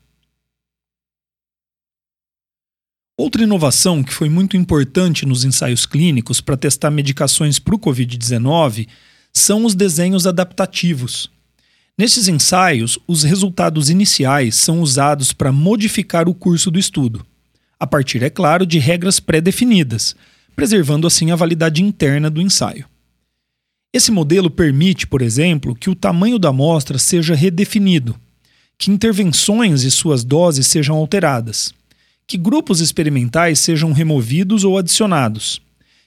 Outra 3.18 3.44
inovação 3.44 4.02
que 4.02 4.14
foi 4.14 4.30
muito 4.30 4.56
importante 4.56 5.26
nos 5.26 5.44
ensaios 5.44 5.86
clínicos 5.86 6.40
para 6.40 6.56
testar 6.56 6.90
medicações 6.90 7.60
para 7.60 7.76
o 7.76 7.80
Covid-19 7.80 8.88
são 9.34 9.66
os 9.66 9.76
desenhos 9.76 10.26
adaptativos. 10.26 11.35
Nesses 11.98 12.28
ensaios, 12.28 13.00
os 13.08 13.24
resultados 13.24 13.90
iniciais 13.90 14.56
são 14.56 14.82
usados 14.82 15.32
para 15.32 15.52
modificar 15.52 16.28
o 16.28 16.34
curso 16.34 16.70
do 16.70 16.78
estudo, 16.78 17.26
a 17.80 17.88
partir, 17.88 18.22
é 18.22 18.30
claro, 18.30 18.66
de 18.66 18.80
regras 18.80 19.18
pré-definidas, 19.22 20.14
preservando 20.58 21.08
assim 21.08 21.32
a 21.32 21.38
validade 21.38 21.82
interna 21.82 22.30
do 22.30 22.42
ensaio. 22.42 22.86
Esse 23.94 24.12
modelo 24.12 24.50
permite, 24.50 25.08
por 25.08 25.22
exemplo, 25.22 25.74
que 25.74 25.90
o 25.90 25.96
tamanho 25.96 26.38
da 26.38 26.50
amostra 26.50 26.98
seja 26.98 27.34
redefinido, 27.34 28.14
que 28.78 28.92
intervenções 28.92 29.84
e 29.84 29.92
suas 29.92 30.22
doses 30.22 30.68
sejam 30.68 30.98
alteradas, 30.98 31.74
que 32.28 32.38
grupos 32.38 32.82
experimentais 32.82 33.60
sejam 33.60 33.94
removidos 33.94 34.66
ou 34.66 34.78
adicionados, 34.78 35.62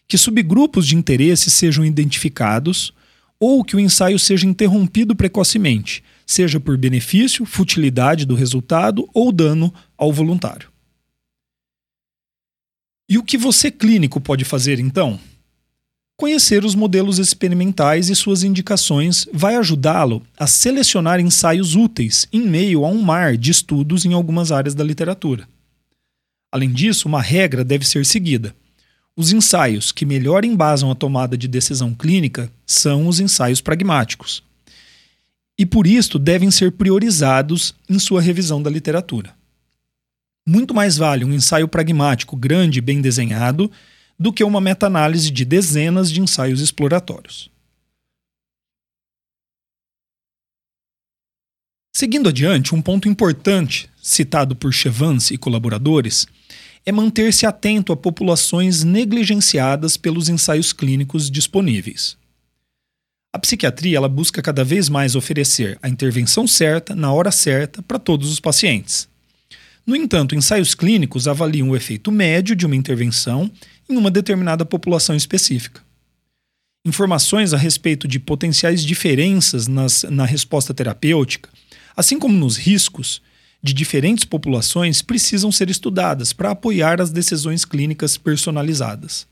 que 0.07 0.18
subgrupos 0.18 0.87
de 0.87 0.97
interesse 0.97 1.49
sejam 1.49 1.83
identificados 1.83 2.92
ou 3.40 3.64
que 3.64 3.76
o 3.76 3.80
ensaio 3.80 4.18
seja 4.18 4.47
interrompido 4.47 5.14
precocemente, 5.14 6.02
seja 6.26 6.59
por 6.59 6.76
benefício, 6.76 7.45
futilidade 7.45 8.26
do 8.26 8.35
resultado 8.35 9.09
ou 9.14 9.30
dano 9.30 9.73
ao 9.97 10.12
voluntário. 10.12 10.71
E 13.09 13.16
o 13.16 13.23
que 13.23 13.38
você 13.38 13.71
clínico 13.71 14.21
pode 14.21 14.45
fazer 14.45 14.78
então? 14.78 15.18
Conhecer 16.21 16.64
os 16.64 16.75
modelos 16.75 17.18
experimentais 17.18 18.11
e 18.11 18.14
suas 18.16 18.42
indicações 18.42 19.26
vai 19.33 19.54
ajudá-lo 19.54 20.21
a 20.37 20.49
selecionar 20.49 21.21
ensaios 21.21 21.76
úteis 21.76 22.26
em 22.33 22.42
meio 22.42 22.85
a 22.85 22.88
um 22.88 23.00
mar 23.00 23.37
de 23.37 23.52
estudos 23.52 24.04
em 24.04 24.12
algumas 24.12 24.50
áreas 24.50 24.75
da 24.75 24.83
literatura. 24.83 25.49
Além 26.50 26.73
disso, 26.73 27.07
uma 27.07 27.23
regra 27.23 27.64
deve 27.64 27.87
ser 27.87 28.04
seguida. 28.04 28.54
Os 29.18 29.32
ensaios 29.32 29.90
que 29.90 30.06
melhor 30.06 30.44
embasam 30.44 30.92
a 30.92 30.94
tomada 30.94 31.37
de 31.37 31.48
decisão 31.48 31.92
clínica 31.92 32.52
são 32.64 33.08
os 33.08 33.18
ensaios 33.18 33.60
pragmáticos. 33.60 34.44
E 35.58 35.66
por 35.66 35.88
isto 35.88 36.20
devem 36.20 36.52
ser 36.52 36.70
priorizados 36.70 37.75
em 37.88 37.98
sua 37.98 38.20
revisão 38.20 38.62
da 38.62 38.70
literatura. 38.70 39.34
Muito 40.46 40.72
mais 40.72 40.96
vale 40.96 41.25
um 41.25 41.34
ensaio 41.34 41.66
pragmático 41.66 42.37
grande 42.37 42.78
e 42.78 42.80
bem 42.80 43.00
desenhado 43.00 43.68
do 44.16 44.32
que 44.32 44.44
uma 44.44 44.60
meta-análise 44.60 45.32
de 45.32 45.44
dezenas 45.44 46.12
de 46.12 46.20
ensaios 46.20 46.60
exploratórios. 46.60 47.50
Seguindo 51.92 52.28
adiante, 52.28 52.72
um 52.72 52.80
ponto 52.80 53.08
importante, 53.08 53.90
citado 54.00 54.54
por 54.54 54.72
Chevance 54.72 55.34
e 55.34 55.38
colaboradores, 55.38 56.25
é 56.88 56.92
manter-se 56.92 57.45
atento 57.45 57.92
a 57.92 57.97
populações 57.99 58.83
negligenciadas 58.83 59.99
pelos 59.99 60.30
ensaios 60.30 60.73
clínicos 60.73 61.30
disponíveis. 61.30 62.16
A 63.30 63.38
psiquiatria 63.38 63.99
ela 63.99 64.09
busca 64.09 64.40
cada 64.40 64.64
vez 64.64 64.88
mais 64.88 65.14
oferecer 65.14 65.78
a 65.83 65.88
intervenção 65.90 66.47
certa, 66.47 66.95
na 66.95 67.12
hora 67.12 67.30
certa, 67.30 67.83
para 67.83 67.99
todos 67.99 68.33
os 68.33 68.40
pacientes. 68.40 69.07
No 69.87 69.95
entanto, 69.95 70.35
ensaios 70.35 70.75
clínicos 70.75 71.28
avaliam 71.28 71.68
o 71.68 71.76
efeito 71.76 72.11
médio 72.11 72.57
de 72.57 72.64
uma 72.64 72.75
intervenção 72.75 73.50
em 73.87 73.95
uma 73.95 74.11
determinada 74.11 74.64
população 74.64 75.14
específica. 75.14 75.83
Informações 76.87 77.52
a 77.52 77.59
respeito 77.59 78.09
de 78.09 78.18
potenciais 78.18 78.83
diferenças 78.83 79.66
nas, 79.68 80.04
na 80.04 80.25
resposta 80.25 80.73
terapêutica, 80.73 81.50
assim 81.95 82.18
como 82.18 82.35
nos 82.35 82.57
riscos 82.57 83.21
de 83.62 83.73
diferentes 83.73 84.25
populações, 84.25 85.03
precisam 85.03 85.50
ser 85.50 85.69
estudadas 85.69 86.33
para 86.33 86.50
apoiar 86.50 87.00
as 87.00 87.11
decisões 87.11 87.65
clínicas 87.65 88.17
personalizadas. 88.17 89.27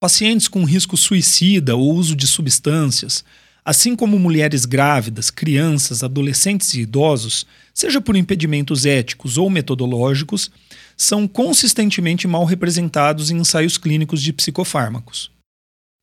Pacientes 0.00 0.48
com 0.48 0.64
risco 0.64 0.96
suicida 0.96 1.76
ou 1.76 1.94
uso 1.94 2.16
de 2.16 2.26
substâncias, 2.26 3.24
assim 3.64 3.94
como 3.94 4.18
mulheres 4.18 4.64
grávidas, 4.64 5.30
crianças, 5.30 6.02
adolescentes 6.02 6.72
e 6.74 6.80
idosos, 6.80 7.46
seja 7.74 8.00
por 8.00 8.16
impedimentos 8.16 8.86
éticos 8.86 9.36
ou 9.36 9.50
metodológicos, 9.50 10.50
são 10.96 11.28
consistentemente 11.28 12.26
mal 12.26 12.44
representados 12.44 13.30
em 13.30 13.38
ensaios 13.38 13.76
clínicos 13.78 14.22
de 14.22 14.32
psicofármacos. 14.32 15.30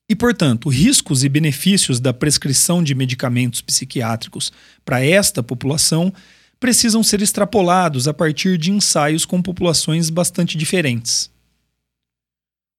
E, 0.10 0.16
portanto, 0.16 0.70
riscos 0.70 1.24
e 1.24 1.30
benefícios 1.30 2.00
da 2.00 2.14
prescrição 2.14 2.82
de 2.82 2.96
medicamentos 2.96 3.62
psiquiátricos 3.62 4.52
para 4.86 5.04
esta 5.04 5.44
população 5.44 6.14
precisam 6.60 7.04
ser 7.04 7.22
extrapolados 7.22 8.08
a 8.08 8.14
partir 8.14 8.58
de 8.58 8.72
ensaios 8.72 9.26
com 9.26 9.42
populações 9.42 10.10
bastante 10.10 10.58
diferentes. 10.58 11.30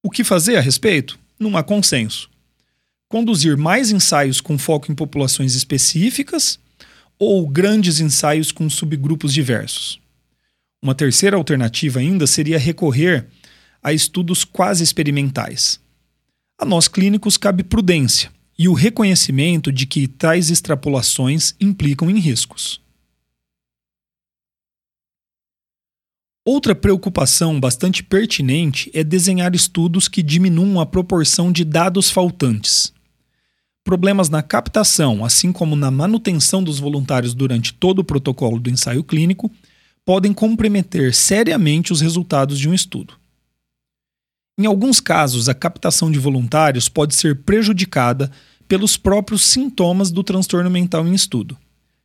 O 0.03 0.11
que 0.11 0.25
fazer 0.25 0.57
a 0.57 0.61
respeito? 0.61 1.19
Não 1.39 1.57
há 1.57 1.63
consenso 1.63 2.31
conduzir 3.09 3.57
mais 3.57 3.91
ensaios 3.91 4.41
com 4.41 4.59
foco 4.59 4.93
em 4.93 4.95
populações 4.95 5.55
específicas 5.55 6.61
ou 7.19 7.49
grandes 7.49 8.01
ensaios 8.01 8.53
com 8.53 8.69
subgrupos 8.69 9.33
diversos. 9.33 9.99
Uma 10.81 10.95
terceira 10.95 11.37
alternativa 11.37 11.99
ainda 11.99 12.27
seria 12.27 12.59
recorrer 12.59 13.27
a 13.83 13.93
estudos 13.93 14.45
quase 14.45 14.85
experimentais. 14.85 15.81
A 16.61 16.65
nós 16.65 16.89
clínicos 16.89 17.37
cabe 17.37 17.63
prudência 17.63 18.33
e 18.59 18.69
o 18.69 18.73
reconhecimento 18.73 19.71
de 19.71 19.87
que 19.87 20.09
tais 20.09 20.51
extrapolações 20.51 21.55
implicam 21.61 22.11
em 22.11 22.19
riscos. 22.19 22.81
Outra 26.45 26.75
preocupação 26.75 27.61
bastante 27.61 28.03
pertinente 28.03 28.91
é 28.93 29.05
desenhar 29.05 29.55
estudos 29.55 30.09
que 30.09 30.21
diminuam 30.21 30.81
a 30.81 30.87
proporção 30.87 31.53
de 31.53 31.65
dados 31.65 32.11
faltantes. 32.11 32.93
Problemas 33.85 34.29
na 34.29 34.43
captação, 34.43 35.25
assim 35.25 35.53
como 35.53 35.77
na 35.77 35.93
manutenção 35.93 36.65
dos 36.65 36.81
voluntários 36.81 37.35
durante 37.35 37.73
todo 37.73 38.01
o 38.01 38.05
protocolo 38.05 38.59
do 38.59 38.69
ensaio 38.69 39.05
clínico, 39.05 39.49
podem 40.05 40.33
comprometer 40.33 41.15
seriamente 41.15 41.93
os 41.93 42.01
resultados 42.01 42.59
de 42.59 42.69
um 42.69 42.75
estudo. 42.75 43.15
Em 44.59 44.67
alguns 44.67 44.99
casos, 44.99 45.49
a 45.49 45.55
captação 45.55 46.11
de 46.11 46.19
voluntários 46.19 46.89
pode 46.89 47.15
ser 47.15 47.37
prejudicada 47.37 48.29
pelos 48.67 48.97
próprios 48.97 49.43
sintomas 49.43 50.11
do 50.11 50.25
transtorno 50.25 50.69
mental 50.69 51.07
em 51.07 51.15
estudo. 51.15 51.57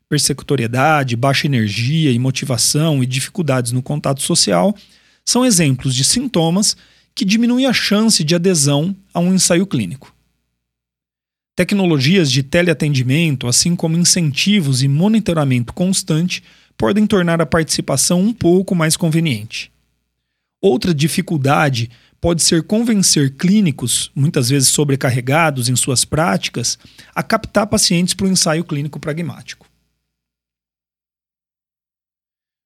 Persecutoriedade, 0.07 1.15
baixa 1.15 1.47
energia 1.47 2.11
e 2.11 2.19
motivação 2.19 3.01
e 3.01 3.07
dificuldades 3.07 3.71
no 3.71 3.81
contato 3.81 4.21
social 4.21 4.75
são 5.25 5.43
exemplos 5.43 5.95
de 5.95 6.03
sintomas 6.03 6.77
que 7.15 7.25
diminuem 7.25 7.65
a 7.65 7.73
chance 7.73 8.23
de 8.23 8.35
adesão 8.35 8.95
a 9.11 9.19
um 9.19 9.33
ensaio 9.33 9.65
clínico. 9.65 10.13
Tecnologias 11.55 12.31
de 12.31 12.43
teleatendimento, 12.43 13.47
assim 13.47 13.75
como 13.75 13.97
incentivos 13.97 14.83
e 14.83 14.87
monitoramento 14.87 15.73
constante, 15.73 16.43
podem 16.77 17.07
tornar 17.07 17.41
a 17.41 17.45
participação 17.47 18.21
um 18.21 18.33
pouco 18.33 18.75
mais 18.75 18.95
conveniente. 18.95 19.71
Outra 20.61 20.93
dificuldade 20.93 21.89
pode 22.23 22.41
ser 22.41 22.63
convencer 22.63 23.35
clínicos, 23.35 24.09
muitas 24.15 24.47
vezes 24.47 24.69
sobrecarregados 24.69 25.67
em 25.67 25.75
suas 25.75 26.05
práticas, 26.05 26.79
a 27.13 27.21
captar 27.21 27.67
pacientes 27.67 28.13
para 28.13 28.27
o 28.27 28.29
ensaio 28.29 28.63
clínico 28.63 28.97
pragmático. 28.97 29.67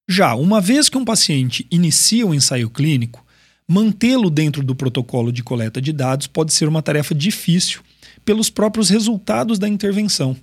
Já 0.07 0.35
uma 0.35 0.61
vez 0.61 0.89
que 0.89 0.97
um 0.99 1.03
paciente 1.03 1.65
inicia 1.71 2.27
o 2.27 2.35
ensaio 2.35 2.69
clínico, 2.69 3.25
mantê-lo 3.67 4.29
dentro 4.29 4.61
do 4.61 4.75
protocolo 4.75 5.31
de 5.31 5.41
coleta 5.41 5.81
de 5.81 5.91
dados 5.91 6.27
pode 6.27 6.53
ser 6.53 6.67
uma 6.67 6.83
tarefa 6.83 7.15
difícil 7.15 7.81
pelos 8.23 8.51
próprios 8.51 8.91
resultados 8.91 9.57
da 9.57 9.67
intervenção. 9.67 10.37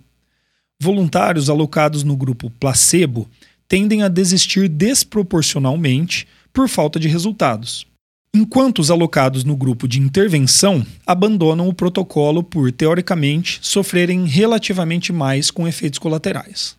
Voluntários 0.82 1.48
alocados 1.48 2.02
no 2.02 2.16
grupo 2.16 2.50
placebo 2.58 3.30
tendem 3.68 4.02
a 4.02 4.08
desistir 4.08 4.68
desproporcionalmente 4.68 6.26
por 6.52 6.68
falta 6.68 6.98
de 6.98 7.06
resultados, 7.06 7.86
enquanto 8.34 8.80
os 8.80 8.90
alocados 8.90 9.44
no 9.44 9.56
grupo 9.56 9.86
de 9.86 10.00
intervenção 10.00 10.84
abandonam 11.06 11.68
o 11.68 11.72
protocolo 11.72 12.42
por, 12.42 12.72
teoricamente, 12.72 13.60
sofrerem 13.62 14.26
relativamente 14.26 15.12
mais 15.12 15.52
com 15.52 15.68
efeitos 15.68 16.00
colaterais. 16.00 16.76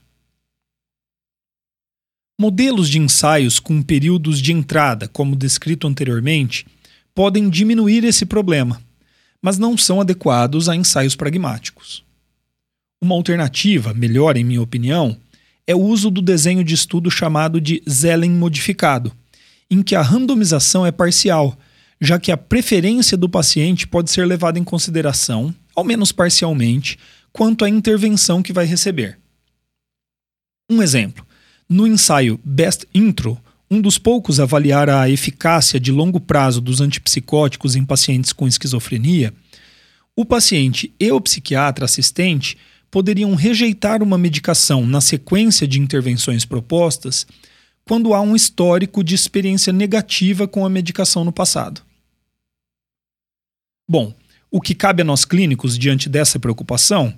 Modelos 2.38 2.90
de 2.90 3.00
ensaios 3.00 3.62
com 3.62 3.82
períodos 3.82 4.42
de 4.42 4.52
entrada, 4.52 5.08
como 5.08 5.38
descrito 5.38 5.88
anteriormente, 5.88 6.68
podem 7.14 7.50
diminuir 7.50 8.04
esse 8.04 8.26
problema, 8.26 8.82
mas 9.42 9.58
não 9.58 9.78
são 9.78 10.02
adequados 10.02 10.68
a 10.68 10.76
ensaios 10.76 11.16
pragmáticos. 11.16 12.04
Uma 13.02 13.16
alternativa, 13.16 13.94
melhor 13.94 14.36
em 14.36 14.44
minha 14.44 14.62
opinião, 14.62 15.18
é 15.66 15.74
o 15.74 15.80
uso 15.80 16.12
do 16.12 16.22
desenho 16.22 16.66
de 16.66 16.74
estudo 16.74 17.10
chamado 17.10 17.62
de 17.62 17.82
Zellen 17.90 18.32
modificado, 18.32 19.14
em 19.70 19.82
que 19.82 19.96
a 19.96 20.02
randomização 20.02 20.86
é 20.86 20.92
parcial, 20.92 21.58
já 22.00 22.20
que 22.20 22.32
a 22.32 22.38
preferência 22.38 23.18
do 23.18 23.30
paciente 23.30 23.88
pode 23.88 24.12
ser 24.12 24.26
levada 24.26 24.60
em 24.60 24.64
consideração, 24.64 25.54
ao 25.76 25.84
menos 25.84 26.12
parcialmente, 26.12 26.98
quanto 27.32 27.66
à 27.66 27.70
intervenção 27.70 28.42
que 28.42 28.54
vai 28.54 28.66
receber. 28.66 29.20
Um 30.70 30.82
exemplo: 30.82 31.26
no 31.68 31.86
ensaio 31.86 32.40
Best 32.44 32.86
Intro, 32.94 33.40
um 33.70 33.82
dos 33.82 33.98
poucos 33.98 34.40
a 34.40 34.44
avaliar 34.44 34.90
a 34.90 35.10
eficácia 35.10 35.80
de 35.80 35.92
longo 35.92 36.20
prazo 36.20 36.62
dos 36.62 36.82
antipsicóticos 36.82 37.76
em 37.76 37.84
pacientes 37.84 38.32
com 38.32 38.48
esquizofrenia, 38.48 39.34
o 40.16 40.24
paciente 40.24 40.94
e 41.00 41.12
o 41.12 41.20
psiquiatra 41.20 41.86
assistente 41.86 42.58
poderiam 42.90 43.36
rejeitar 43.36 44.02
uma 44.02 44.18
medicação 44.18 44.86
na 44.86 45.02
sequência 45.02 45.68
de 45.68 45.82
intervenções 45.82 46.46
propostas 46.46 47.28
quando 47.88 48.14
há 48.14 48.22
um 48.22 48.36
histórico 48.36 49.04
de 49.04 49.14
experiência 49.14 49.72
negativa 49.72 50.48
com 50.48 50.66
a 50.66 50.70
medicação 50.70 51.24
no 51.24 51.32
passado. 51.32 51.82
Bom, 53.88 54.14
o 54.50 54.60
que 54.60 54.74
cabe 54.74 55.04
a 55.04 55.06
nós 55.06 55.24
clínicos 55.24 55.78
diante 55.78 56.10
dessa 56.10 56.40
preocupação? 56.40 57.14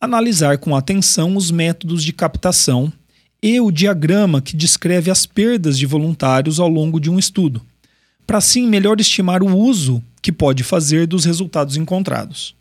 Analisar 0.00 0.58
com 0.58 0.76
atenção 0.76 1.36
os 1.36 1.50
métodos 1.50 2.04
de 2.04 2.12
captação 2.12 2.92
e 3.42 3.60
o 3.60 3.70
diagrama 3.70 4.40
que 4.40 4.56
descreve 4.56 5.10
as 5.10 5.26
perdas 5.26 5.76
de 5.76 5.86
voluntários 5.86 6.60
ao 6.60 6.68
longo 6.68 7.00
de 7.00 7.10
um 7.10 7.18
estudo, 7.18 7.60
para 8.26 8.38
assim 8.38 8.68
melhor 8.68 9.00
estimar 9.00 9.42
o 9.42 9.56
uso 9.56 10.02
que 10.22 10.30
pode 10.30 10.62
fazer 10.62 11.06
dos 11.06 11.24
resultados 11.24 11.76
encontrados. 11.76 12.54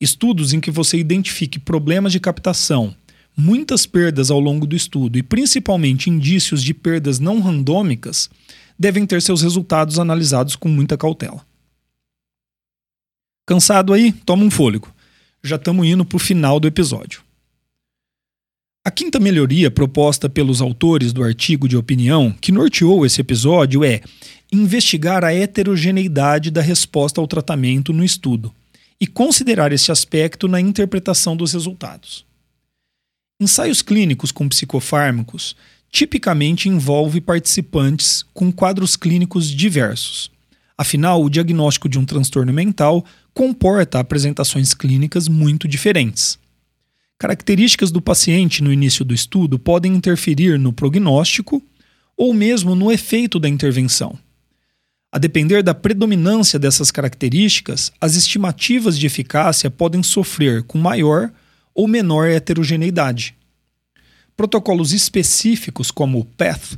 Estudos 0.00 0.52
em 0.52 0.60
que 0.60 0.70
você 0.70 0.98
identifique 0.98 1.58
problemas 1.58 2.12
de 2.12 2.20
captação, 2.20 2.94
muitas 3.38 3.86
perdas 3.86 4.32
ao 4.32 4.40
longo 4.40 4.66
do 4.66 4.74
estudo 4.74 5.16
e 5.16 5.22
principalmente 5.22 6.10
indícios 6.10 6.60
de 6.60 6.74
perdas 6.74 7.20
não 7.20 7.40
randômicas 7.40 8.28
devem 8.76 9.06
ter 9.06 9.22
seus 9.22 9.42
resultados 9.42 9.98
analisados 10.00 10.56
com 10.56 10.68
muita 10.68 10.98
cautela. 10.98 11.46
Cansado 13.46 13.92
aí? 13.92 14.12
Toma 14.12 14.44
um 14.44 14.50
fôlego. 14.50 14.92
Já 15.42 15.54
estamos 15.54 15.86
indo 15.86 16.04
para 16.04 16.16
o 16.16 16.20
final 16.20 16.58
do 16.58 16.66
episódio. 16.66 17.22
A 18.84 18.90
quinta 18.90 19.20
melhoria 19.20 19.70
proposta 19.70 20.28
pelos 20.28 20.60
autores 20.60 21.12
do 21.12 21.22
artigo 21.22 21.68
de 21.68 21.76
opinião 21.76 22.32
que 22.32 22.50
norteou 22.50 23.06
esse 23.06 23.20
episódio 23.20 23.84
é 23.84 24.00
investigar 24.50 25.24
a 25.24 25.32
heterogeneidade 25.32 26.50
da 26.50 26.60
resposta 26.60 27.20
ao 27.20 27.28
tratamento 27.28 27.92
no 27.92 28.02
estudo 28.02 28.52
e 29.00 29.06
considerar 29.06 29.72
esse 29.72 29.92
aspecto 29.92 30.48
na 30.48 30.60
interpretação 30.60 31.36
dos 31.36 31.52
resultados. 31.52 32.27
Ensaios 33.40 33.82
clínicos 33.82 34.32
com 34.32 34.48
psicofármacos 34.48 35.54
tipicamente 35.92 36.68
envolve 36.68 37.20
participantes 37.20 38.24
com 38.34 38.50
quadros 38.50 38.96
clínicos 38.96 39.48
diversos. 39.48 40.28
Afinal, 40.76 41.22
o 41.22 41.30
diagnóstico 41.30 41.88
de 41.88 42.00
um 42.00 42.04
transtorno 42.04 42.52
mental 42.52 43.04
comporta 43.32 44.00
apresentações 44.00 44.74
clínicas 44.74 45.28
muito 45.28 45.68
diferentes. 45.68 46.36
Características 47.16 47.92
do 47.92 48.02
paciente 48.02 48.62
no 48.62 48.72
início 48.72 49.04
do 49.04 49.14
estudo 49.14 49.56
podem 49.56 49.94
interferir 49.94 50.58
no 50.58 50.72
prognóstico 50.72 51.62
ou 52.16 52.34
mesmo 52.34 52.74
no 52.74 52.90
efeito 52.90 53.38
da 53.38 53.48
intervenção. 53.48 54.18
A 55.12 55.18
depender 55.18 55.62
da 55.62 55.74
predominância 55.74 56.58
dessas 56.58 56.90
características, 56.90 57.92
as 58.00 58.16
estimativas 58.16 58.98
de 58.98 59.06
eficácia 59.06 59.70
podem 59.70 60.02
sofrer 60.02 60.64
com 60.64 60.76
maior 60.76 61.30
ou 61.78 61.86
menor 61.86 62.28
heterogeneidade. 62.28 63.36
Protocolos 64.36 64.92
específicos, 64.92 65.92
como 65.92 66.18
o 66.18 66.24
PATH, 66.24 66.76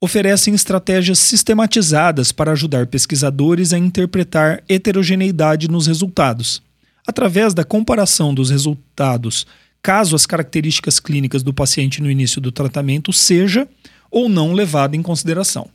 oferecem 0.00 0.54
estratégias 0.54 1.18
sistematizadas 1.18 2.32
para 2.32 2.52
ajudar 2.52 2.86
pesquisadores 2.86 3.74
a 3.74 3.78
interpretar 3.78 4.64
heterogeneidade 4.66 5.68
nos 5.68 5.86
resultados, 5.86 6.62
através 7.06 7.52
da 7.52 7.62
comparação 7.62 8.32
dos 8.32 8.48
resultados, 8.48 9.46
caso 9.82 10.16
as 10.16 10.24
características 10.24 10.98
clínicas 10.98 11.42
do 11.42 11.52
paciente 11.52 12.00
no 12.00 12.10
início 12.10 12.40
do 12.40 12.50
tratamento 12.50 13.12
seja 13.12 13.68
ou 14.10 14.30
não 14.30 14.54
levada 14.54 14.96
em 14.96 15.02
consideração. 15.02 15.68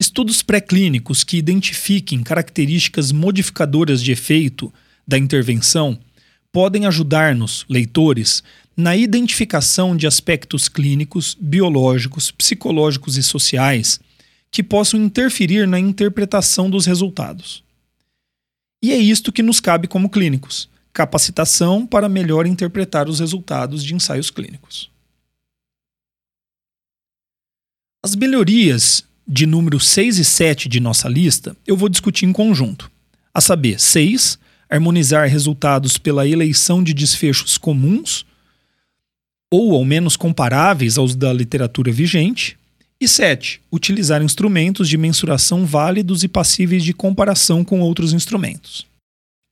Estudos 0.00 0.42
pré-clínicos 0.42 1.22
que 1.22 1.36
identifiquem 1.36 2.22
características 2.22 3.12
modificadoras 3.12 4.02
de 4.02 4.12
efeito 4.12 4.72
da 5.06 5.18
intervenção 5.18 5.98
podem 6.52 6.86
ajudar-nos, 6.86 7.64
leitores, 7.68 8.42
na 8.76 8.96
identificação 8.96 9.96
de 9.96 10.06
aspectos 10.06 10.68
clínicos, 10.68 11.36
biológicos, 11.40 12.30
psicológicos 12.30 13.16
e 13.16 13.22
sociais 13.22 14.00
que 14.50 14.62
possam 14.62 15.00
interferir 15.00 15.66
na 15.66 15.78
interpretação 15.78 16.68
dos 16.68 16.86
resultados. 16.86 17.62
E 18.82 18.92
é 18.92 18.96
isto 18.96 19.32
que 19.32 19.42
nos 19.42 19.60
cabe 19.60 19.86
como 19.86 20.08
clínicos: 20.08 20.68
capacitação 20.92 21.86
para 21.86 22.08
melhor 22.08 22.46
interpretar 22.46 23.08
os 23.08 23.20
resultados 23.20 23.84
de 23.84 23.94
ensaios 23.94 24.30
clínicos. 24.30 24.90
As 28.02 28.16
melhorias 28.16 29.04
de 29.28 29.44
número 29.46 29.78
6 29.78 30.18
e 30.18 30.24
7 30.24 30.68
de 30.68 30.80
nossa 30.80 31.08
lista 31.08 31.54
eu 31.66 31.76
vou 31.76 31.88
discutir 31.88 32.24
em 32.24 32.32
conjunto. 32.32 32.90
A 33.32 33.40
saber, 33.40 33.78
6, 33.78 34.38
harmonizar 34.70 35.28
resultados 35.28 35.98
pela 35.98 36.26
eleição 36.26 36.82
de 36.82 36.94
desfechos 36.94 37.58
comuns 37.58 38.24
ou 39.50 39.74
ao 39.74 39.84
menos 39.84 40.16
comparáveis 40.16 40.96
aos 40.96 41.16
da 41.16 41.32
literatura 41.32 41.90
vigente. 41.90 42.56
E 43.00 43.08
7. 43.08 43.60
Utilizar 43.72 44.22
instrumentos 44.22 44.88
de 44.88 44.96
mensuração 44.96 45.66
válidos 45.66 46.22
e 46.22 46.28
passíveis 46.28 46.84
de 46.84 46.92
comparação 46.92 47.64
com 47.64 47.80
outros 47.80 48.12
instrumentos. 48.12 48.86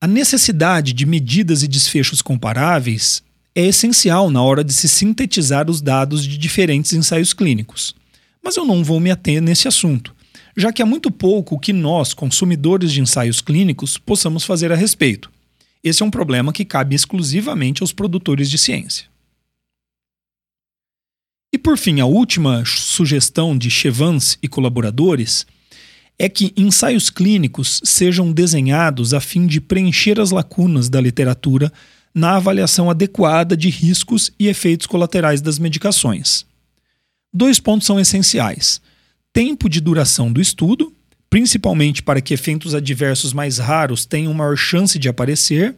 A 0.01 0.07
necessidade 0.07 0.93
de 0.93 1.05
medidas 1.05 1.63
e 1.63 1.69
desfechos 1.69 2.23
comparáveis 2.23 3.23
é 3.55 3.63
essencial 3.63 4.31
na 4.31 4.41
hora 4.41 4.63
de 4.63 4.73
se 4.73 4.89
sintetizar 4.89 5.69
os 5.69 5.81
dados 5.81 6.25
de 6.25 6.39
diferentes 6.39 6.93
ensaios 6.93 7.33
clínicos. 7.33 7.97
Mas 8.45 8.57
eu 8.57 8.65
não 8.65 8.85
vou 8.85 9.01
me 9.01 9.11
ater 9.11 9.43
nesse 9.43 9.67
assunto, 9.67 10.15
já 10.59 10.73
que 10.73 10.83
há 10.83 10.87
muito 10.87 11.09
pouco 11.09 11.57
que 11.57 11.73
nós, 11.73 12.13
consumidores 12.13 12.91
de 12.93 13.01
ensaios 13.01 13.41
clínicos, 13.41 13.97
possamos 13.97 14.43
fazer 14.43 14.73
a 14.73 14.75
respeito. 14.75 15.31
Esse 15.85 16.03
é 16.03 16.07
um 16.07 16.11
problema 16.11 16.53
que 16.53 16.65
cabe 16.65 16.97
exclusivamente 16.97 17.81
aos 17.81 17.93
produtores 17.93 18.51
de 18.51 18.59
ciência. 18.59 19.07
E 21.53 21.57
por 21.57 21.79
fim, 21.79 22.01
a 22.01 22.07
última 22.07 22.65
sugestão 22.67 23.57
de 23.57 23.71
Chevans 23.71 24.37
e 24.43 24.49
colaboradores 24.49 25.47
é 26.19 26.29
que 26.29 26.53
ensaios 26.57 27.09
clínicos 27.09 27.81
sejam 27.85 28.33
desenhados 28.33 29.15
a 29.15 29.21
fim 29.21 29.47
de 29.47 29.61
preencher 29.61 30.19
as 30.21 30.33
lacunas 30.33 30.89
da 30.89 31.01
literatura 31.01 31.73
na 32.13 32.35
avaliação 32.35 32.91
adequada 32.91 33.57
de 33.57 33.71
riscos 33.71 34.33
e 34.37 34.49
efeitos 34.49 34.89
colaterais 34.89 35.41
das 35.41 35.57
medicações. 35.57 36.45
Dois 37.33 37.61
pontos 37.61 37.87
são 37.87 38.01
essenciais: 38.01 38.81
tempo 39.39 39.69
de 39.69 39.81
duração 39.81 40.33
do 40.33 40.41
estudo, 40.41 40.93
principalmente 41.31 42.03
para 42.03 42.21
que 42.21 42.35
efeitos 42.35 42.75
adversos 42.75 43.33
mais 43.33 43.59
raros 43.59 44.05
tenham 44.05 44.35
maior 44.35 44.57
chance 44.57 44.99
de 44.99 45.09
aparecer, 45.09 45.77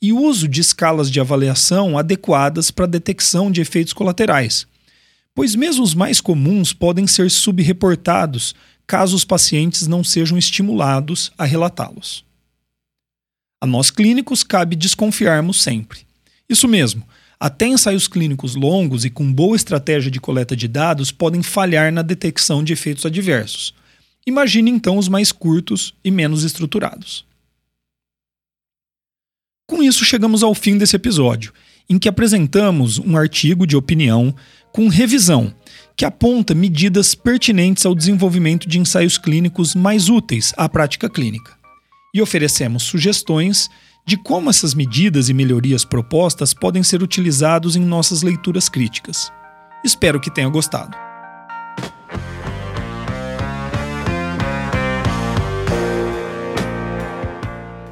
e 0.00 0.12
uso 0.12 0.46
de 0.46 0.60
escalas 0.60 1.10
de 1.10 1.18
avaliação 1.18 1.98
adequadas 1.98 2.70
para 2.70 2.86
detecção 2.86 3.50
de 3.50 3.60
efeitos 3.60 3.92
colaterais 3.92 4.66
pois 5.36 5.54
mesmo 5.54 5.84
os 5.84 5.94
mais 5.94 6.18
comuns 6.18 6.72
podem 6.72 7.06
ser 7.06 7.30
subreportados 7.30 8.54
caso 8.86 9.14
os 9.14 9.22
pacientes 9.22 9.86
não 9.86 10.02
sejam 10.02 10.38
estimulados 10.38 11.30
a 11.36 11.44
relatá-los. 11.44 12.24
A 13.60 13.66
nós 13.66 13.90
clínicos 13.90 14.42
cabe 14.42 14.74
desconfiarmos 14.74 15.62
sempre. 15.62 16.06
Isso 16.48 16.66
mesmo, 16.66 17.06
até 17.38 17.66
ensaios 17.66 18.08
clínicos 18.08 18.54
longos 18.54 19.04
e 19.04 19.10
com 19.10 19.30
boa 19.32 19.56
estratégia 19.56 20.10
de 20.10 20.20
coleta 20.20 20.56
de 20.56 20.66
dados 20.66 21.12
podem 21.12 21.42
falhar 21.42 21.92
na 21.92 22.02
detecção 22.02 22.64
de 22.64 22.72
efeitos 22.72 23.04
adversos. 23.04 23.74
Imagine 24.26 24.70
então 24.70 24.96
os 24.96 25.08
mais 25.08 25.30
curtos 25.30 25.94
e 26.02 26.10
menos 26.10 26.42
estruturados. 26.42 27.24
Com 29.68 29.82
isso, 29.82 30.04
chegamos 30.04 30.42
ao 30.42 30.54
fim 30.54 30.78
desse 30.78 30.96
episódio, 30.96 31.52
em 31.88 31.98
que 31.98 32.08
apresentamos 32.08 32.98
um 32.98 33.16
artigo 33.16 33.66
de 33.66 33.76
opinião 33.76 34.34
com 34.72 34.88
revisão, 34.88 35.52
que 35.96 36.04
aponta 36.04 36.54
medidas 36.54 37.14
pertinentes 37.14 37.86
ao 37.86 37.94
desenvolvimento 37.94 38.68
de 38.68 38.78
ensaios 38.78 39.18
clínicos 39.18 39.74
mais 39.74 40.08
úteis 40.08 40.52
à 40.56 40.68
prática 40.68 41.08
clínica. 41.08 41.56
E 42.14 42.20
oferecemos 42.20 42.82
sugestões 42.82 43.68
de 44.06 44.16
como 44.16 44.48
essas 44.48 44.72
medidas 44.72 45.28
e 45.28 45.34
melhorias 45.34 45.84
propostas 45.84 46.54
podem 46.54 46.84
ser 46.84 47.02
utilizados 47.02 47.74
em 47.74 47.84
nossas 47.84 48.22
leituras 48.22 48.68
críticas. 48.68 49.32
Espero 49.84 50.20
que 50.20 50.30
tenha 50.30 50.48
gostado. 50.48 50.96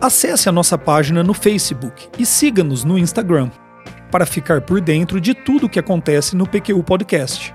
Acesse 0.00 0.48
a 0.48 0.52
nossa 0.52 0.78
página 0.78 1.24
no 1.24 1.34
Facebook 1.34 2.08
e 2.18 2.24
siga-nos 2.24 2.84
no 2.84 2.96
Instagram 2.96 3.50
para 4.10 4.26
ficar 4.26 4.60
por 4.60 4.80
dentro 4.80 5.20
de 5.20 5.34
tudo 5.34 5.66
o 5.66 5.68
que 5.68 5.80
acontece 5.80 6.36
no 6.36 6.46
PQU 6.46 6.84
Podcast. 6.84 7.52